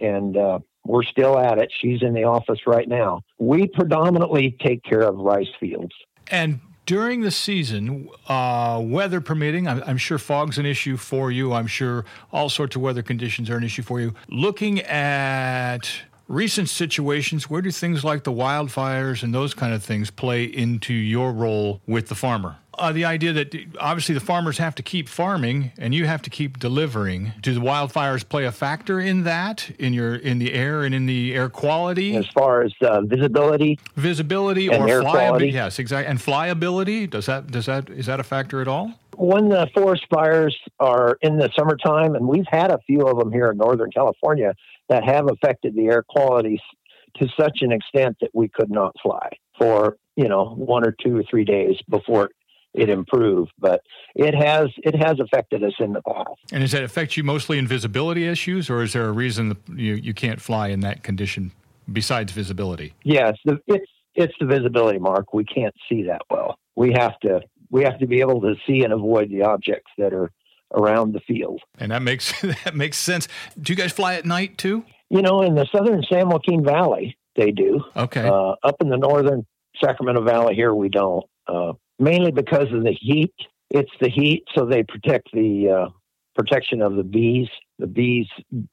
and 0.02 0.38
uh, 0.38 0.60
we're 0.90 1.04
still 1.04 1.38
at 1.38 1.60
it. 1.60 1.72
She's 1.80 2.02
in 2.02 2.14
the 2.14 2.24
office 2.24 2.66
right 2.66 2.88
now. 2.88 3.22
We 3.38 3.68
predominantly 3.68 4.58
take 4.60 4.84
care 4.84 5.02
of 5.02 5.18
rice 5.18 5.48
fields. 5.60 5.94
And 6.32 6.62
during 6.88 7.22
the 7.22 7.30
season, 7.30 8.10
uh, 8.28 8.82
weather 8.84 9.22
permitting, 9.22 9.68
I'm, 9.68 9.84
I'm 9.86 9.98
sure 9.98 10.18
fog's 10.18 10.58
an 10.58 10.66
issue 10.66 10.98
for 10.98 11.32
you. 11.32 11.54
I'm 11.54 11.68
sure 11.68 12.06
all 12.34 12.50
sorts 12.50 12.76
of 12.76 12.82
weather 12.82 13.04
conditions 13.04 13.52
are 13.52 13.58
an 13.58 13.64
issue 13.64 13.84
for 13.84 14.02
you. 14.02 14.16
Looking 14.30 14.80
at 14.82 15.88
recent 16.28 16.70
situations, 16.70 17.52
where 17.52 17.62
do 17.62 17.70
things 17.70 18.04
like 18.04 18.24
the 18.24 18.34
wildfires 18.34 19.22
and 19.22 19.32
those 19.32 19.54
kind 19.54 19.76
of 19.76 19.84
things 19.84 20.10
play 20.10 20.44
into 20.44 20.94
your 20.96 21.32
role 21.32 21.82
with 21.86 22.08
the 22.08 22.16
farmer? 22.16 22.56
Uh, 22.80 22.92
the 22.92 23.06
idea 23.06 23.34
that 23.34 23.56
obviously 23.80 24.16
the 24.16 24.22
farmers 24.22 24.58
have 24.58 24.74
to 24.76 24.84
keep 24.84 25.10
farming 25.10 25.72
and 25.78 25.94
you 25.94 26.06
have 26.06 26.22
to 26.22 26.30
keep 26.30 26.60
delivering. 26.60 27.34
Do 27.42 27.54
the 27.54 27.60
wildfires 27.60 28.28
play 28.28 28.46
a 28.46 28.52
factor 28.52 29.00
in 29.00 29.24
that, 29.24 29.70
in 29.78 29.94
your 29.94 30.16
in 30.16 30.40
the 30.40 30.54
air 30.54 30.84
and 30.84 30.96
in 30.96 31.06
the 31.06 31.36
air 31.36 31.50
quality? 31.50 32.16
As 32.16 32.28
far 32.28 32.64
as 32.64 32.74
uh, 32.82 33.02
visibility, 33.02 33.78
visibility 33.96 34.70
or 34.70 34.88
flyability. 34.88 35.52
Yes, 35.52 35.80
exactly. 35.80 36.10
And 36.10 36.20
flyability 36.20 37.10
does 37.10 37.26
that 37.26 37.52
does 37.52 37.66
that 37.66 37.90
is 37.90 38.06
that 38.06 38.20
a 38.20 38.24
factor 38.24 38.62
at 38.62 38.68
all? 38.68 38.94
when 39.20 39.50
the 39.50 39.68
forest 39.74 40.06
fires 40.10 40.58
are 40.80 41.18
in 41.22 41.38
the 41.38 41.50
summertime, 41.54 42.16
and 42.16 42.26
we've 42.26 42.48
had 42.48 42.72
a 42.72 42.80
few 42.88 43.02
of 43.02 43.20
them 43.20 43.34
here 43.34 43.52
in 43.52 43.58
Northern 43.58 43.92
California 43.92 44.56
that 44.88 45.04
have 45.04 45.30
affected 45.30 45.76
the 45.76 45.88
air 45.88 46.04
quality 46.08 46.58
to 47.18 47.28
such 47.38 47.60
an 47.62 47.74
extent 47.74 48.16
that 48.22 48.30
we 48.34 48.48
could 48.48 48.70
not 48.70 48.96
fly 49.04 49.30
for 49.58 49.98
you 50.16 50.30
know 50.30 50.54
one 50.56 50.86
or 50.86 50.96
two 51.04 51.18
or 51.18 51.24
three 51.30 51.44
days 51.44 51.76
before 51.90 52.30
it 52.74 52.90
improved. 52.90 53.52
But 53.60 53.82
it 54.16 54.36
has 54.36 54.68
it 54.78 54.96
has 54.96 55.20
affected 55.20 55.64
us 55.64 55.74
in 55.80 55.94
the 55.94 56.02
past. 56.02 56.40
And 56.52 56.62
does 56.62 56.72
that 56.72 56.84
affect 56.84 57.18
you 57.18 57.24
mostly 57.24 57.58
in 57.58 57.68
visibility 57.68 58.28
issues, 58.28 58.70
or 58.70 58.82
is 58.82 58.94
there 58.94 59.06
a 59.06 59.12
reason 59.12 59.58
you 59.68 59.96
you 59.96 60.14
can't 60.14 60.42
fly 60.42 60.70
in 60.70 60.82
that 60.82 61.04
condition 61.04 61.52
besides 61.92 62.32
visibility? 62.32 62.94
Yes, 63.04 63.38
it's 63.46 63.92
it's 64.16 64.34
the 64.40 64.46
visibility 64.46 65.00
mark. 65.00 65.34
We 65.34 65.46
can't 65.46 65.76
see 65.88 66.04
that 66.04 66.22
well. 66.30 66.58
We 66.76 66.94
have 66.94 67.20
to 67.22 67.42
we 67.72 67.84
have 67.84 68.00
to 68.00 68.08
be 68.08 68.20
able 68.20 68.42
to 68.42 68.56
see 68.68 68.84
and 68.84 68.94
avoid 68.94 69.30
the 69.30 69.44
objects 69.44 69.92
that 69.98 70.14
are 70.14 70.32
around 70.74 71.14
the 71.14 71.20
field. 71.22 71.62
And 71.78 71.92
that 71.92 72.02
makes 72.02 72.40
that 72.64 72.76
makes 72.76 72.98
sense. 72.98 73.28
Do 73.60 73.74
you 73.74 73.78
guys 73.78 73.92
fly 73.92 74.16
at 74.16 74.26
night 74.26 74.58
too? 74.58 74.86
You 75.10 75.22
know, 75.22 75.42
in 75.42 75.56
the 75.56 75.68
southern 75.72 76.04
San 76.12 76.30
Joaquin 76.30 76.64
Valley, 76.64 77.18
they 77.36 77.52
do. 77.52 77.84
Okay. 77.96 78.28
Uh, 78.28 78.56
up 78.64 78.76
in 78.82 78.90
the 78.90 78.98
northern 78.98 79.46
Sacramento 79.84 80.24
Valley 80.24 80.56
here, 80.56 80.74
we 80.74 80.90
don't. 80.90 81.26
Uh, 81.48 81.74
mainly 82.00 82.32
because 82.32 82.72
of 82.72 82.84
the 82.84 82.96
heat. 83.00 83.34
It's 83.70 83.92
the 84.02 84.10
heat, 84.10 84.46
so 84.56 84.66
they 84.66 84.84
protect 84.84 85.32
the 85.32 85.70
uh, 85.70 85.90
protection 86.36 86.82
of 86.82 86.96
the 86.96 87.04
bees. 87.04 87.48
The 87.78 87.88
bees 87.88 88.28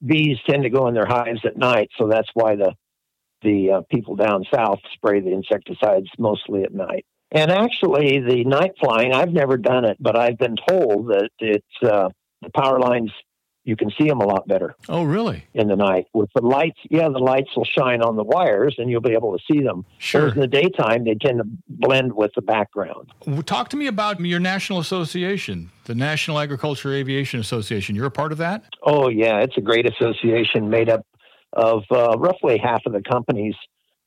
bees 0.04 0.38
tend 0.48 0.62
to 0.62 0.70
go 0.70 0.88
in 0.88 0.94
their 0.94 1.06
hives 1.06 1.40
at 1.44 1.56
night, 1.56 1.90
so 1.98 2.08
that's 2.08 2.30
why 2.34 2.56
the 2.56 2.72
the 3.42 3.70
uh, 3.70 3.80
people 3.90 4.16
down 4.16 4.44
south 4.52 4.78
spray 4.94 5.20
the 5.20 5.32
insecticides 5.32 6.08
mostly 6.18 6.62
at 6.62 6.72
night. 6.72 7.04
And 7.32 7.50
actually, 7.50 8.20
the 8.20 8.44
night 8.44 8.72
flying, 8.80 9.12
I've 9.12 9.32
never 9.32 9.56
done 9.56 9.84
it, 9.84 9.96
but 10.00 10.16
I've 10.16 10.38
been 10.38 10.56
told 10.68 11.08
that 11.08 11.28
it's 11.40 11.82
uh, 11.82 12.08
the 12.40 12.50
power 12.54 12.78
lines 12.78 13.10
you 13.66 13.76
can 13.76 13.90
see 13.98 14.08
them 14.08 14.20
a 14.20 14.24
lot 14.26 14.46
better 14.46 14.74
Oh, 14.88 15.02
really? 15.02 15.44
in 15.54 15.66
the 15.68 15.76
night 15.76 16.06
with 16.14 16.30
the 16.34 16.40
lights. 16.40 16.78
Yeah, 16.88 17.08
the 17.08 17.18
lights 17.18 17.50
will 17.56 17.64
shine 17.64 18.00
on 18.00 18.14
the 18.16 18.22
wires, 18.22 18.76
and 18.78 18.88
you'll 18.88 19.00
be 19.00 19.12
able 19.12 19.36
to 19.36 19.42
see 19.52 19.60
them. 19.60 19.84
Sure. 19.98 20.20
Whereas 20.22 20.34
in 20.36 20.40
the 20.40 20.46
daytime, 20.46 21.04
they 21.04 21.16
tend 21.16 21.38
to 21.38 21.44
blend 21.68 22.14
with 22.14 22.30
the 22.36 22.42
background. 22.42 23.10
Talk 23.44 23.68
to 23.70 23.76
me 23.76 23.88
about 23.88 24.20
your 24.20 24.40
national 24.40 24.78
association, 24.78 25.70
the 25.84 25.94
National 25.94 26.38
Agriculture 26.38 26.94
Aviation 26.94 27.40
Association. 27.40 27.96
You're 27.96 28.06
a 28.06 28.10
part 28.10 28.32
of 28.32 28.38
that? 28.38 28.64
Oh, 28.82 29.08
yeah, 29.08 29.40
it's 29.40 29.56
a 29.56 29.60
great 29.62 29.86
association 29.90 30.70
made 30.70 30.88
up 30.88 31.04
of 31.52 31.82
uh, 31.90 32.16
roughly 32.18 32.58
half 32.58 32.82
of 32.86 32.92
the 32.92 33.02
companies 33.02 33.54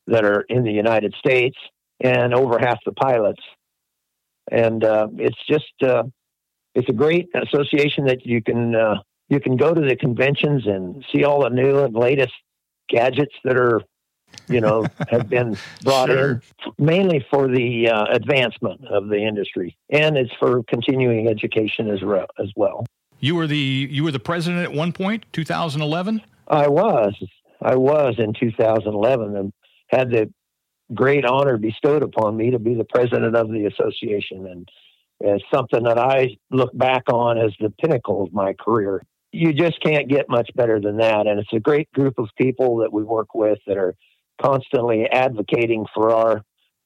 that 0.07 0.23
are 0.23 0.41
in 0.49 0.63
the 0.63 0.71
United 0.71 1.13
States 1.19 1.57
and 2.01 2.33
over 2.33 2.57
half 2.59 2.79
the 2.85 2.93
pilots. 2.93 3.41
And 4.51 4.83
uh, 4.83 5.07
it's 5.17 5.37
just 5.49 5.65
uh, 5.83 6.03
it's 6.75 6.89
a 6.89 6.93
great 6.93 7.27
association 7.35 8.05
that 8.05 8.25
you 8.25 8.41
can 8.41 8.73
uh, 8.75 8.95
you 9.29 9.39
can 9.39 9.55
go 9.57 9.73
to 9.73 9.81
the 9.81 9.95
conventions 9.95 10.65
and 10.67 11.03
see 11.11 11.23
all 11.23 11.43
the 11.43 11.49
new 11.49 11.79
and 11.79 11.95
latest 11.95 12.33
gadgets 12.89 13.33
that 13.43 13.57
are 13.57 13.81
you 14.47 14.61
know 14.61 14.85
have 15.09 15.29
been 15.29 15.57
brought 15.83 16.09
Sure. 16.09 16.31
in 16.31 16.41
mainly 16.77 17.25
for 17.31 17.47
the 17.47 17.89
uh, 17.89 18.05
advancement 18.11 18.85
of 18.87 19.07
the 19.07 19.17
industry 19.17 19.77
and 19.89 20.17
it's 20.17 20.33
for 20.39 20.63
continuing 20.63 21.27
education 21.27 21.89
as, 21.89 22.01
re- 22.01 22.25
as 22.39 22.51
well. 22.55 22.85
You 23.19 23.35
were 23.35 23.47
the 23.47 23.87
you 23.91 24.03
were 24.03 24.11
the 24.11 24.19
president 24.19 24.63
at 24.63 24.71
one 24.73 24.93
point, 24.93 25.25
2011. 25.33 26.21
I 26.47 26.67
was. 26.67 27.13
I 27.61 27.75
was 27.75 28.15
in 28.17 28.33
2011 28.33 29.35
and 29.35 29.51
had 29.89 30.09
the 30.09 30.31
great 30.93 31.25
honor 31.25 31.57
bestowed 31.57 32.01
upon 32.01 32.37
me 32.37 32.51
to 32.51 32.59
be 32.59 32.73
the 32.73 32.85
president 32.85 33.35
of 33.35 33.49
the 33.49 33.65
association. 33.65 34.47
And 34.47 34.69
it's 35.19 35.43
something 35.53 35.83
that 35.83 35.97
I 35.99 36.37
look 36.49 36.75
back 36.77 37.03
on 37.11 37.37
as 37.37 37.51
the 37.59 37.69
pinnacle 37.69 38.23
of 38.23 38.33
my 38.33 38.53
career. 38.53 39.03
You 39.31 39.53
just 39.53 39.81
can't 39.81 40.07
get 40.07 40.29
much 40.29 40.49
better 40.55 40.79
than 40.79 40.97
that. 40.97 41.27
And 41.27 41.39
it's 41.39 41.53
a 41.53 41.59
great 41.59 41.91
group 41.93 42.17
of 42.17 42.29
people 42.37 42.77
that 42.77 42.91
we 42.91 43.03
work 43.03 43.35
with 43.35 43.59
that 43.67 43.77
are 43.77 43.95
constantly 44.41 45.05
advocating 45.05 45.85
for 45.93 46.11
our 46.13 46.43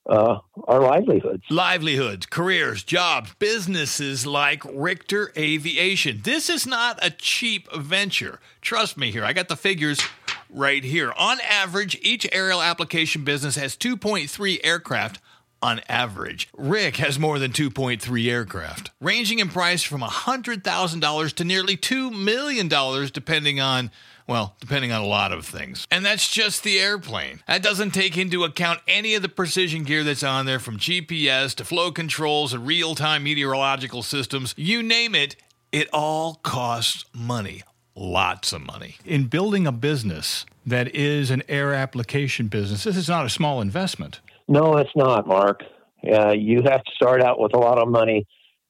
uh, 0.09 0.39
our 0.65 0.81
livelihoods. 0.81 1.43
Livelihoods, 1.49 2.25
careers, 2.25 2.83
jobs, 2.83 3.33
businesses 3.39 4.25
like 4.25 4.61
Richter 4.65 5.31
Aviation. 5.37 6.19
This 6.23 6.49
is 6.49 6.67
not 6.67 6.99
a 7.01 7.09
cheap 7.09 7.71
venture. 7.73 8.41
Trust 8.61 8.97
me 8.97 9.11
here. 9.11 9.23
I 9.23 9.31
got 9.31 9.47
the 9.47 9.55
figures 9.55 10.01
right 10.49 10.83
here. 10.83 11.13
On 11.17 11.37
average, 11.41 11.97
each 12.01 12.27
aerial 12.31 12.61
application 12.61 13.23
business 13.23 13.55
has 13.55 13.77
2.3 13.77 14.59
aircraft 14.63 15.21
on 15.63 15.81
average. 15.87 16.49
Rick 16.55 16.97
has 16.97 17.17
more 17.17 17.39
than 17.39 17.51
2.3 17.51 18.29
aircraft, 18.29 18.91
ranging 18.99 19.39
in 19.39 19.47
price 19.47 19.81
from 19.81 20.01
$100,000 20.01 21.33
to 21.33 21.43
nearly 21.43 21.77
$2 21.77 22.11
million, 22.11 22.67
depending 23.11 23.61
on, 23.61 23.89
well, 24.27 24.55
depending 24.59 24.91
on 24.91 25.01
a 25.01 25.07
lot 25.07 25.31
of 25.31 25.45
things. 25.45 25.87
And 25.89 26.05
that's 26.05 26.29
just 26.29 26.63
the 26.63 26.79
airplane. 26.79 27.39
That 27.47 27.63
doesn't 27.63 27.91
take 27.91 28.17
into 28.17 28.43
account 28.43 28.81
any 28.87 29.15
of 29.15 29.21
the 29.21 29.29
precision 29.29 29.83
gear 29.83 30.03
that's 30.03 30.21
on 30.21 30.45
there 30.45 30.59
from 30.59 30.77
GPS 30.77 31.55
to 31.55 31.65
flow 31.65 31.91
controls 31.91 32.53
and 32.53 32.67
real 32.67 32.93
time 32.93 33.23
meteorological 33.23 34.03
systems. 34.03 34.53
You 34.57 34.83
name 34.83 35.15
it, 35.15 35.37
it 35.71 35.87
all 35.93 36.35
costs 36.43 37.05
money. 37.13 37.63
Lots 37.95 38.51
of 38.51 38.65
money. 38.65 38.95
In 39.05 39.25
building 39.27 39.65
a 39.65 39.71
business 39.71 40.45
that 40.65 40.93
is 40.95 41.29
an 41.29 41.43
air 41.47 41.73
application 41.73 42.47
business, 42.47 42.83
this 42.83 42.97
is 42.97 43.07
not 43.07 43.25
a 43.25 43.29
small 43.29 43.61
investment. 43.61 44.19
No, 44.47 44.77
it's 44.77 44.95
not, 44.95 45.27
Mark. 45.27 45.61
Uh, 46.05 46.31
you 46.31 46.61
have 46.65 46.83
to 46.83 46.91
start 46.95 47.21
out 47.21 47.39
with 47.39 47.53
a 47.55 47.59
lot 47.59 47.79
of 47.79 47.87
money. 47.87 48.25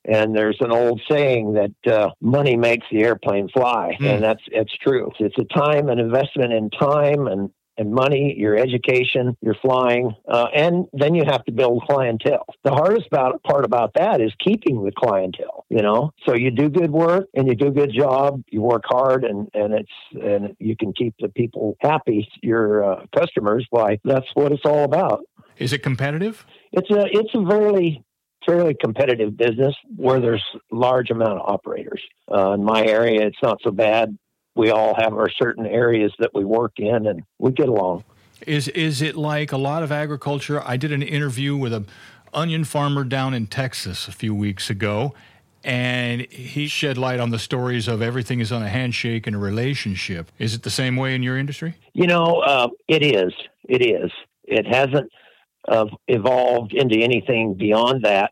And 0.06 0.36
there's 0.36 0.58
an 0.60 0.72
old 0.72 1.02
saying 1.10 1.54
that 1.54 1.92
uh, 1.94 2.10
money 2.20 2.58
makes 2.58 2.86
the 2.92 3.04
airplane 3.04 3.48
fly, 3.48 3.96
Hmm. 3.98 4.06
and 4.06 4.24
that's 4.24 4.42
it's 4.52 4.76
true. 4.78 5.12
It's 5.20 5.38
a 5.38 5.46
time 5.58 5.88
and 5.88 6.00
investment 6.00 6.52
in 6.52 6.70
time 6.72 7.28
and 7.28 7.50
and 7.78 7.92
money, 7.92 8.36
your 8.38 8.56
education, 8.56 9.36
your 9.42 9.56
flying, 9.56 10.14
uh, 10.28 10.46
and 10.54 10.86
then 10.94 11.16
you 11.16 11.24
have 11.26 11.44
to 11.46 11.52
build 11.52 11.82
clientele. 11.90 12.46
The 12.64 12.72
hardest 12.72 13.08
about, 13.08 13.42
part 13.42 13.66
about 13.66 13.96
that 13.96 14.22
is 14.22 14.32
keeping 14.44 14.84
the 14.84 14.92
clientele. 14.92 15.66
You 15.70 15.82
know, 15.82 16.12
so 16.28 16.36
you 16.36 16.52
do 16.52 16.70
good 16.70 16.92
work 16.92 17.26
and 17.34 17.48
you 17.48 17.56
do 17.56 17.68
a 17.68 17.72
good 17.72 17.92
job. 17.92 18.44
You 18.52 18.62
work 18.62 18.84
hard, 18.86 19.24
and 19.24 19.50
and 19.54 19.74
it's 19.74 20.22
and 20.22 20.56
you 20.60 20.76
can 20.76 20.92
keep 20.94 21.16
the 21.20 21.30
people 21.30 21.78
happy, 21.80 22.28
your 22.42 22.84
uh, 22.84 23.06
customers. 23.18 23.66
Why 23.70 24.00
that's 24.04 24.28
what 24.34 24.52
it's 24.52 24.66
all 24.66 24.84
about 24.84 25.22
Is 25.58 25.74
it 25.74 25.84
competitive? 25.84 26.46
it's 26.74 26.90
a 26.90 27.06
it's 27.12 27.34
a 27.34 27.46
fairly 27.48 28.04
fairly 28.46 28.74
competitive 28.74 29.38
business 29.38 29.74
where 29.96 30.20
there's 30.20 30.44
large 30.70 31.10
amount 31.12 31.40
of 31.40 31.50
operators. 31.50 32.02
Uh, 32.30 32.52
in 32.52 32.64
my 32.64 32.84
area, 32.84 33.26
it's 33.26 33.42
not 33.42 33.58
so 33.64 33.72
bad. 33.72 34.18
We 34.56 34.70
all 34.70 34.94
have 34.96 35.14
our 35.14 35.30
certain 35.30 35.66
areas 35.66 36.14
that 36.20 36.32
we 36.34 36.44
work 36.44 36.74
in, 36.78 37.08
and 37.08 37.24
we 37.40 37.52
get 37.52 37.70
along. 37.70 38.04
Is 38.46 38.68
is 38.70 39.02
it 39.02 39.16
like 39.16 39.52
a 39.52 39.58
lot 39.58 39.84
of 39.84 39.92
agriculture? 39.92 40.62
I 40.66 40.78
did 40.78 40.92
an 40.92 41.02
interview 41.02 41.56
with 41.56 41.74
a 41.74 41.86
onion 42.34 42.64
farmer 42.64 43.04
down 43.04 43.34
in 43.34 43.48
Texas 43.48 44.08
a 44.08 44.12
few 44.12 44.34
weeks 44.36 44.70
ago, 44.70 45.14
and 45.64 46.22
he 46.32 46.68
shed 46.68 46.98
light 46.98 47.20
on 47.20 47.30
the 47.30 47.40
stories 47.40 47.88
of 47.88 48.02
everything 48.02 48.40
is 48.40 48.52
on 48.52 48.64
a 48.64 48.70
handshake 48.70 49.28
and 49.28 49.36
a 49.36 49.40
relationship. 49.40 50.32
Is 50.40 50.56
it 50.56 50.64
the 50.64 50.72
same 50.72 50.96
way 50.96 51.16
in 51.16 51.24
your 51.24 51.38
industry? 51.38 51.76
You 51.94 52.08
know, 52.08 52.42
uh, 52.42 52.68
it 52.88 53.04
is. 53.04 53.32
It 53.70 53.82
is. 53.86 54.12
It 54.44 54.68
hasn't 54.68 55.10
uh, 55.68 55.86
evolved 56.08 56.74
into 56.74 56.98
anything 56.98 57.56
beyond 57.56 58.04
that. 58.04 58.32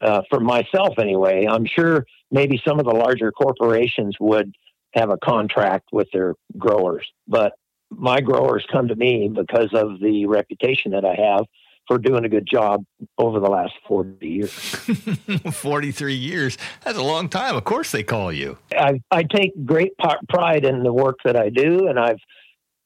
Uh, 0.00 0.22
for 0.28 0.40
myself, 0.40 0.98
anyway, 0.98 1.46
I'm 1.48 1.64
sure 1.64 2.04
maybe 2.30 2.60
some 2.66 2.80
of 2.80 2.86
the 2.86 2.92
larger 2.92 3.30
corporations 3.30 4.16
would 4.18 4.52
have 4.94 5.10
a 5.10 5.16
contract 5.18 5.88
with 5.92 6.08
their 6.12 6.34
growers, 6.58 7.06
but 7.28 7.52
my 7.90 8.20
growers 8.20 8.64
come 8.72 8.88
to 8.88 8.96
me 8.96 9.30
because 9.32 9.72
of 9.74 10.00
the 10.00 10.26
reputation 10.26 10.92
that 10.92 11.04
I 11.04 11.14
have 11.14 11.46
for 11.86 11.98
doing 11.98 12.24
a 12.24 12.28
good 12.28 12.46
job 12.50 12.84
over 13.18 13.40
the 13.40 13.48
last 13.48 13.74
40 13.86 14.26
years. 14.26 14.50
43 15.52 16.14
years. 16.14 16.58
That's 16.84 16.98
a 16.98 17.02
long 17.02 17.28
time. 17.28 17.56
Of 17.56 17.64
course 17.64 17.90
they 17.90 18.02
call 18.02 18.32
you. 18.32 18.56
I, 18.72 19.00
I 19.10 19.24
take 19.24 19.52
great 19.64 19.92
p- 19.98 20.26
pride 20.28 20.64
in 20.64 20.82
the 20.82 20.92
work 20.92 21.18
that 21.24 21.36
I 21.36 21.48
do, 21.48 21.88
and 21.88 21.98
I've 21.98 22.20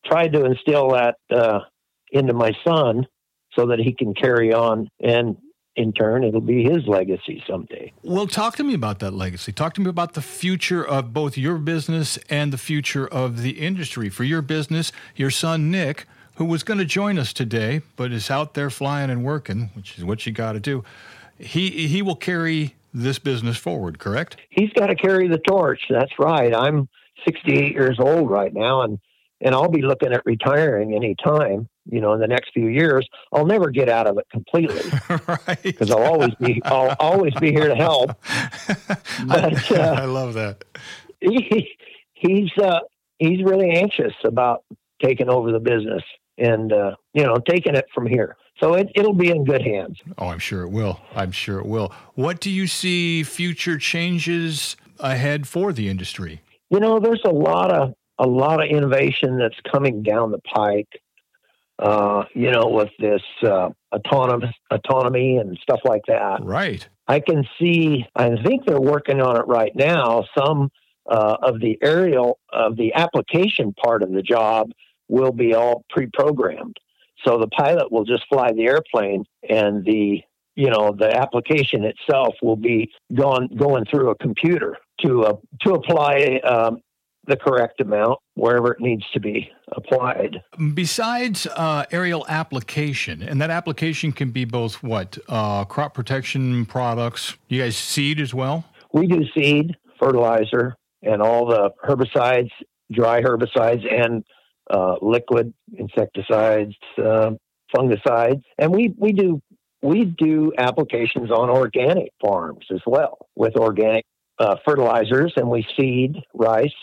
tried 0.04 0.32
to 0.32 0.44
instill 0.44 0.90
that 0.90 1.16
uh, 1.30 1.60
into 2.10 2.32
my 2.32 2.52
son 2.66 3.06
so 3.56 3.66
that 3.66 3.78
he 3.78 3.92
can 3.92 4.14
carry 4.14 4.52
on, 4.52 4.88
and 5.00 5.36
in 5.76 5.92
turn, 5.92 6.24
it'll 6.24 6.40
be 6.40 6.64
his 6.64 6.86
legacy 6.86 7.42
someday. 7.46 7.92
Well, 8.02 8.26
talk 8.26 8.56
to 8.56 8.64
me 8.64 8.74
about 8.74 8.98
that 9.00 9.12
legacy. 9.12 9.52
Talk 9.52 9.74
to 9.74 9.80
me 9.80 9.90
about 9.90 10.14
the 10.14 10.22
future 10.22 10.86
of 10.86 11.12
both 11.12 11.36
your 11.36 11.58
business 11.58 12.18
and 12.30 12.52
the 12.52 12.58
future 12.58 13.06
of 13.06 13.42
the 13.42 13.60
industry. 13.60 14.08
For 14.08 14.24
your 14.24 14.42
business, 14.42 14.90
your 15.14 15.30
son 15.30 15.70
Nick, 15.70 16.06
who 16.36 16.44
was 16.44 16.62
going 16.62 16.78
to 16.78 16.84
join 16.84 17.18
us 17.18 17.32
today, 17.32 17.82
but 17.96 18.10
is 18.12 18.30
out 18.30 18.54
there 18.54 18.70
flying 18.70 19.10
and 19.10 19.24
working, 19.24 19.70
which 19.74 19.98
is 19.98 20.04
what 20.04 20.26
you 20.26 20.32
got 20.32 20.52
to 20.52 20.60
do. 20.60 20.84
He 21.38 21.86
he 21.88 22.00
will 22.00 22.16
carry 22.16 22.74
this 22.94 23.18
business 23.18 23.58
forward, 23.58 23.98
correct? 23.98 24.38
He's 24.48 24.72
got 24.72 24.86
to 24.86 24.94
carry 24.94 25.28
the 25.28 25.38
torch. 25.38 25.80
That's 25.90 26.12
right. 26.18 26.54
I'm 26.54 26.88
68 27.26 27.72
years 27.72 27.98
old 28.00 28.30
right 28.30 28.52
now, 28.52 28.82
and 28.82 28.98
and 29.42 29.54
I'll 29.54 29.70
be 29.70 29.82
looking 29.82 30.14
at 30.14 30.24
retiring 30.24 30.94
any 30.94 31.14
time. 31.22 31.68
You 31.88 32.00
know, 32.00 32.12
in 32.12 32.20
the 32.20 32.26
next 32.26 32.52
few 32.52 32.66
years, 32.68 33.08
I'll 33.32 33.46
never 33.46 33.70
get 33.70 33.88
out 33.88 34.06
of 34.06 34.18
it 34.18 34.26
completely 34.30 34.82
right. 35.28 35.62
because 35.62 35.90
I'll 35.90 36.04
always 36.04 36.34
be 36.36 36.60
I'll 36.64 36.96
always 36.98 37.34
be 37.34 37.52
here 37.52 37.68
to 37.68 37.76
help. 37.76 38.10
But 39.26 39.70
uh, 39.72 39.94
I 39.98 40.04
love 40.04 40.34
that. 40.34 40.64
he, 41.20 41.70
he's 42.12 42.50
uh, 42.58 42.80
he's 43.18 43.42
really 43.42 43.70
anxious 43.70 44.12
about 44.24 44.64
taking 45.02 45.28
over 45.28 45.52
the 45.52 45.58
business 45.58 46.02
and 46.38 46.72
uh, 46.72 46.96
you 47.14 47.24
know 47.24 47.36
taking 47.48 47.74
it 47.74 47.86
from 47.94 48.06
here. 48.06 48.36
So 48.60 48.74
it, 48.74 48.88
it'll 48.94 49.14
be 49.14 49.30
in 49.30 49.44
good 49.44 49.62
hands. 49.62 49.98
Oh, 50.18 50.28
I'm 50.28 50.38
sure 50.38 50.62
it 50.62 50.70
will. 50.70 51.00
I'm 51.14 51.32
sure 51.32 51.58
it 51.58 51.66
will. 51.66 51.92
What 52.14 52.40
do 52.40 52.50
you 52.50 52.66
see 52.66 53.22
future 53.22 53.78
changes 53.78 54.76
ahead 54.98 55.46
for 55.46 55.72
the 55.72 55.88
industry? 55.88 56.40
You 56.70 56.80
know, 56.80 56.98
there's 56.98 57.22
a 57.24 57.30
lot 57.30 57.70
of 57.70 57.94
a 58.18 58.26
lot 58.26 58.62
of 58.62 58.70
innovation 58.70 59.38
that's 59.38 59.58
coming 59.70 60.02
down 60.02 60.30
the 60.30 60.38
pike. 60.38 60.88
Uh, 61.78 62.24
you 62.34 62.50
know, 62.50 62.68
with 62.68 62.88
this 62.98 63.22
uh, 63.42 63.68
autonomous 63.94 64.54
autonomy 64.70 65.36
and 65.36 65.58
stuff 65.60 65.80
like 65.84 66.00
that. 66.08 66.42
Right. 66.42 66.88
I 67.06 67.20
can 67.20 67.46
see. 67.58 68.06
I 68.14 68.34
think 68.42 68.64
they're 68.64 68.80
working 68.80 69.20
on 69.20 69.36
it 69.36 69.46
right 69.46 69.76
now. 69.76 70.24
Some 70.36 70.70
uh, 71.08 71.36
of 71.42 71.60
the 71.60 71.78
aerial 71.82 72.38
of 72.52 72.76
the 72.76 72.94
application 72.94 73.74
part 73.74 74.02
of 74.02 74.10
the 74.10 74.22
job 74.22 74.70
will 75.08 75.32
be 75.32 75.54
all 75.54 75.84
pre-programmed. 75.90 76.76
So 77.24 77.38
the 77.38 77.48
pilot 77.48 77.90
will 77.92 78.04
just 78.04 78.24
fly 78.28 78.52
the 78.52 78.66
airplane, 78.66 79.24
and 79.48 79.84
the 79.84 80.22
you 80.54 80.70
know 80.70 80.94
the 80.98 81.14
application 81.14 81.84
itself 81.84 82.34
will 82.42 82.56
be 82.56 82.90
going 83.14 83.48
going 83.56 83.84
through 83.84 84.10
a 84.10 84.14
computer 84.16 84.78
to 85.04 85.24
uh, 85.24 85.36
to 85.62 85.74
apply 85.74 86.40
um, 86.44 86.80
the 87.26 87.36
correct 87.36 87.80
amount 87.80 88.18
wherever 88.34 88.72
it 88.72 88.80
needs 88.80 89.04
to 89.12 89.20
be 89.20 89.50
applied. 89.72 90.42
Besides 90.74 91.46
uh, 91.46 91.84
aerial 91.90 92.24
application, 92.28 93.22
and 93.22 93.40
that 93.40 93.50
application 93.50 94.12
can 94.12 94.30
be 94.30 94.44
both 94.44 94.82
what 94.82 95.18
uh, 95.28 95.64
crop 95.64 95.94
protection 95.94 96.66
products. 96.66 97.36
You 97.48 97.62
guys 97.62 97.76
seed 97.76 98.20
as 98.20 98.32
well. 98.32 98.64
We 98.92 99.06
do 99.06 99.24
seed, 99.36 99.76
fertilizer, 99.98 100.76
and 101.02 101.20
all 101.20 101.46
the 101.46 101.70
herbicides, 101.84 102.50
dry 102.92 103.20
herbicides, 103.22 103.84
and 103.92 104.24
uh, 104.70 104.96
liquid 105.02 105.52
insecticides, 105.78 106.74
uh, 106.98 107.30
fungicides, 107.74 108.42
and 108.58 108.72
we 108.72 108.94
we 108.98 109.12
do 109.12 109.40
we 109.82 110.04
do 110.04 110.52
applications 110.58 111.30
on 111.30 111.50
organic 111.50 112.10
farms 112.20 112.66
as 112.72 112.80
well 112.86 113.28
with 113.36 113.56
organic 113.56 114.04
uh, 114.38 114.56
fertilizers, 114.64 115.32
and 115.36 115.48
we 115.48 115.66
seed 115.78 116.16
rice, 116.34 116.74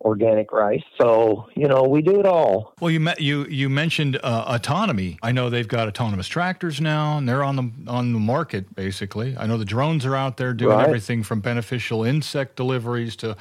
organic 0.00 0.52
rice. 0.52 0.82
So 1.00 1.48
you 1.54 1.66
know 1.68 1.82
we 1.84 2.02
do 2.02 2.20
it 2.20 2.26
all. 2.26 2.74
Well, 2.80 2.90
you 2.90 3.00
met, 3.00 3.20
you 3.20 3.44
you 3.46 3.68
mentioned 3.68 4.16
uh, 4.22 4.44
autonomy. 4.46 5.18
I 5.22 5.32
know 5.32 5.50
they've 5.50 5.68
got 5.68 5.88
autonomous 5.88 6.28
tractors 6.28 6.80
now, 6.80 7.18
and 7.18 7.28
they're 7.28 7.44
on 7.44 7.56
the 7.56 7.70
on 7.90 8.12
the 8.12 8.18
market 8.18 8.74
basically. 8.74 9.36
I 9.38 9.46
know 9.46 9.56
the 9.56 9.64
drones 9.64 10.04
are 10.04 10.16
out 10.16 10.36
there 10.36 10.52
doing 10.52 10.76
Right. 10.76 10.86
everything 10.86 11.22
from 11.22 11.40
beneficial 11.40 12.04
insect 12.04 12.56
deliveries 12.56 13.16
to 13.16 13.36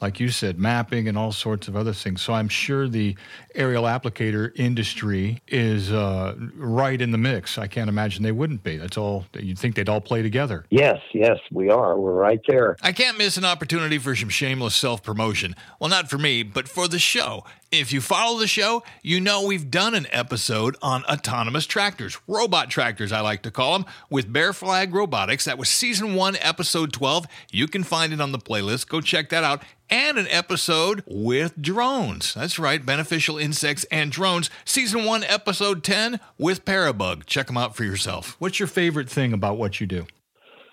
like 0.00 0.20
you 0.20 0.28
said, 0.28 0.58
mapping 0.58 1.08
and 1.08 1.18
all 1.18 1.32
sorts 1.32 1.68
of 1.68 1.76
other 1.76 1.92
things. 1.92 2.22
So 2.22 2.32
I'm 2.32 2.48
sure 2.48 2.88
the 2.88 3.16
aerial 3.54 3.84
applicator 3.84 4.52
industry 4.54 5.42
is 5.48 5.92
uh, 5.92 6.34
right 6.56 7.00
in 7.00 7.10
the 7.10 7.18
mix. 7.18 7.58
I 7.58 7.66
can't 7.66 7.88
imagine 7.88 8.22
they 8.22 8.32
wouldn't 8.32 8.62
be. 8.62 8.76
That's 8.76 8.96
all. 8.96 9.26
You'd 9.34 9.58
think 9.58 9.74
they'd 9.74 9.88
all 9.88 10.00
play 10.00 10.22
together. 10.22 10.64
Yes, 10.70 10.98
yes, 11.12 11.38
we 11.50 11.68
are. 11.70 11.98
We're 11.98 12.12
right 12.12 12.40
there. 12.46 12.76
I 12.82 12.92
can't 12.92 13.18
miss 13.18 13.36
an 13.36 13.44
opportunity 13.44 13.98
for 13.98 14.14
some 14.14 14.28
shameless 14.28 14.74
self 14.74 15.02
promotion. 15.02 15.56
Well, 15.80 15.90
not 15.90 16.08
for 16.08 16.18
me, 16.18 16.42
but 16.42 16.68
for 16.68 16.86
the 16.86 16.98
show. 16.98 17.44
If 17.70 17.92
you 17.92 18.00
follow 18.00 18.38
the 18.38 18.46
show, 18.46 18.82
you 19.02 19.20
know 19.20 19.44
we've 19.44 19.70
done 19.70 19.94
an 19.94 20.06
episode 20.10 20.74
on 20.80 21.04
autonomous 21.04 21.66
tractors, 21.66 22.18
robot 22.26 22.70
tractors, 22.70 23.12
I 23.12 23.20
like 23.20 23.42
to 23.42 23.50
call 23.50 23.78
them, 23.78 23.86
with 24.08 24.32
Bear 24.32 24.54
Flag 24.54 24.94
Robotics. 24.94 25.44
That 25.44 25.58
was 25.58 25.68
season 25.68 26.14
one, 26.14 26.36
episode 26.40 26.94
12. 26.94 27.26
You 27.50 27.68
can 27.68 27.84
find 27.84 28.14
it 28.14 28.22
on 28.22 28.32
the 28.32 28.38
playlist. 28.38 28.88
Go 28.88 29.02
check 29.02 29.28
that 29.28 29.44
out. 29.44 29.62
And 29.90 30.16
an 30.16 30.26
episode 30.30 31.02
with 31.06 31.60
drones. 31.60 32.32
That's 32.32 32.58
right, 32.58 32.84
beneficial 32.84 33.36
insects 33.36 33.84
and 33.90 34.10
drones. 34.10 34.48
Season 34.64 35.04
one, 35.04 35.22
episode 35.24 35.84
10 35.84 36.20
with 36.38 36.64
Parabug. 36.64 37.26
Check 37.26 37.48
them 37.48 37.58
out 37.58 37.76
for 37.76 37.84
yourself. 37.84 38.36
What's 38.38 38.58
your 38.58 38.66
favorite 38.66 39.10
thing 39.10 39.34
about 39.34 39.58
what 39.58 39.78
you 39.78 39.86
do? 39.86 40.06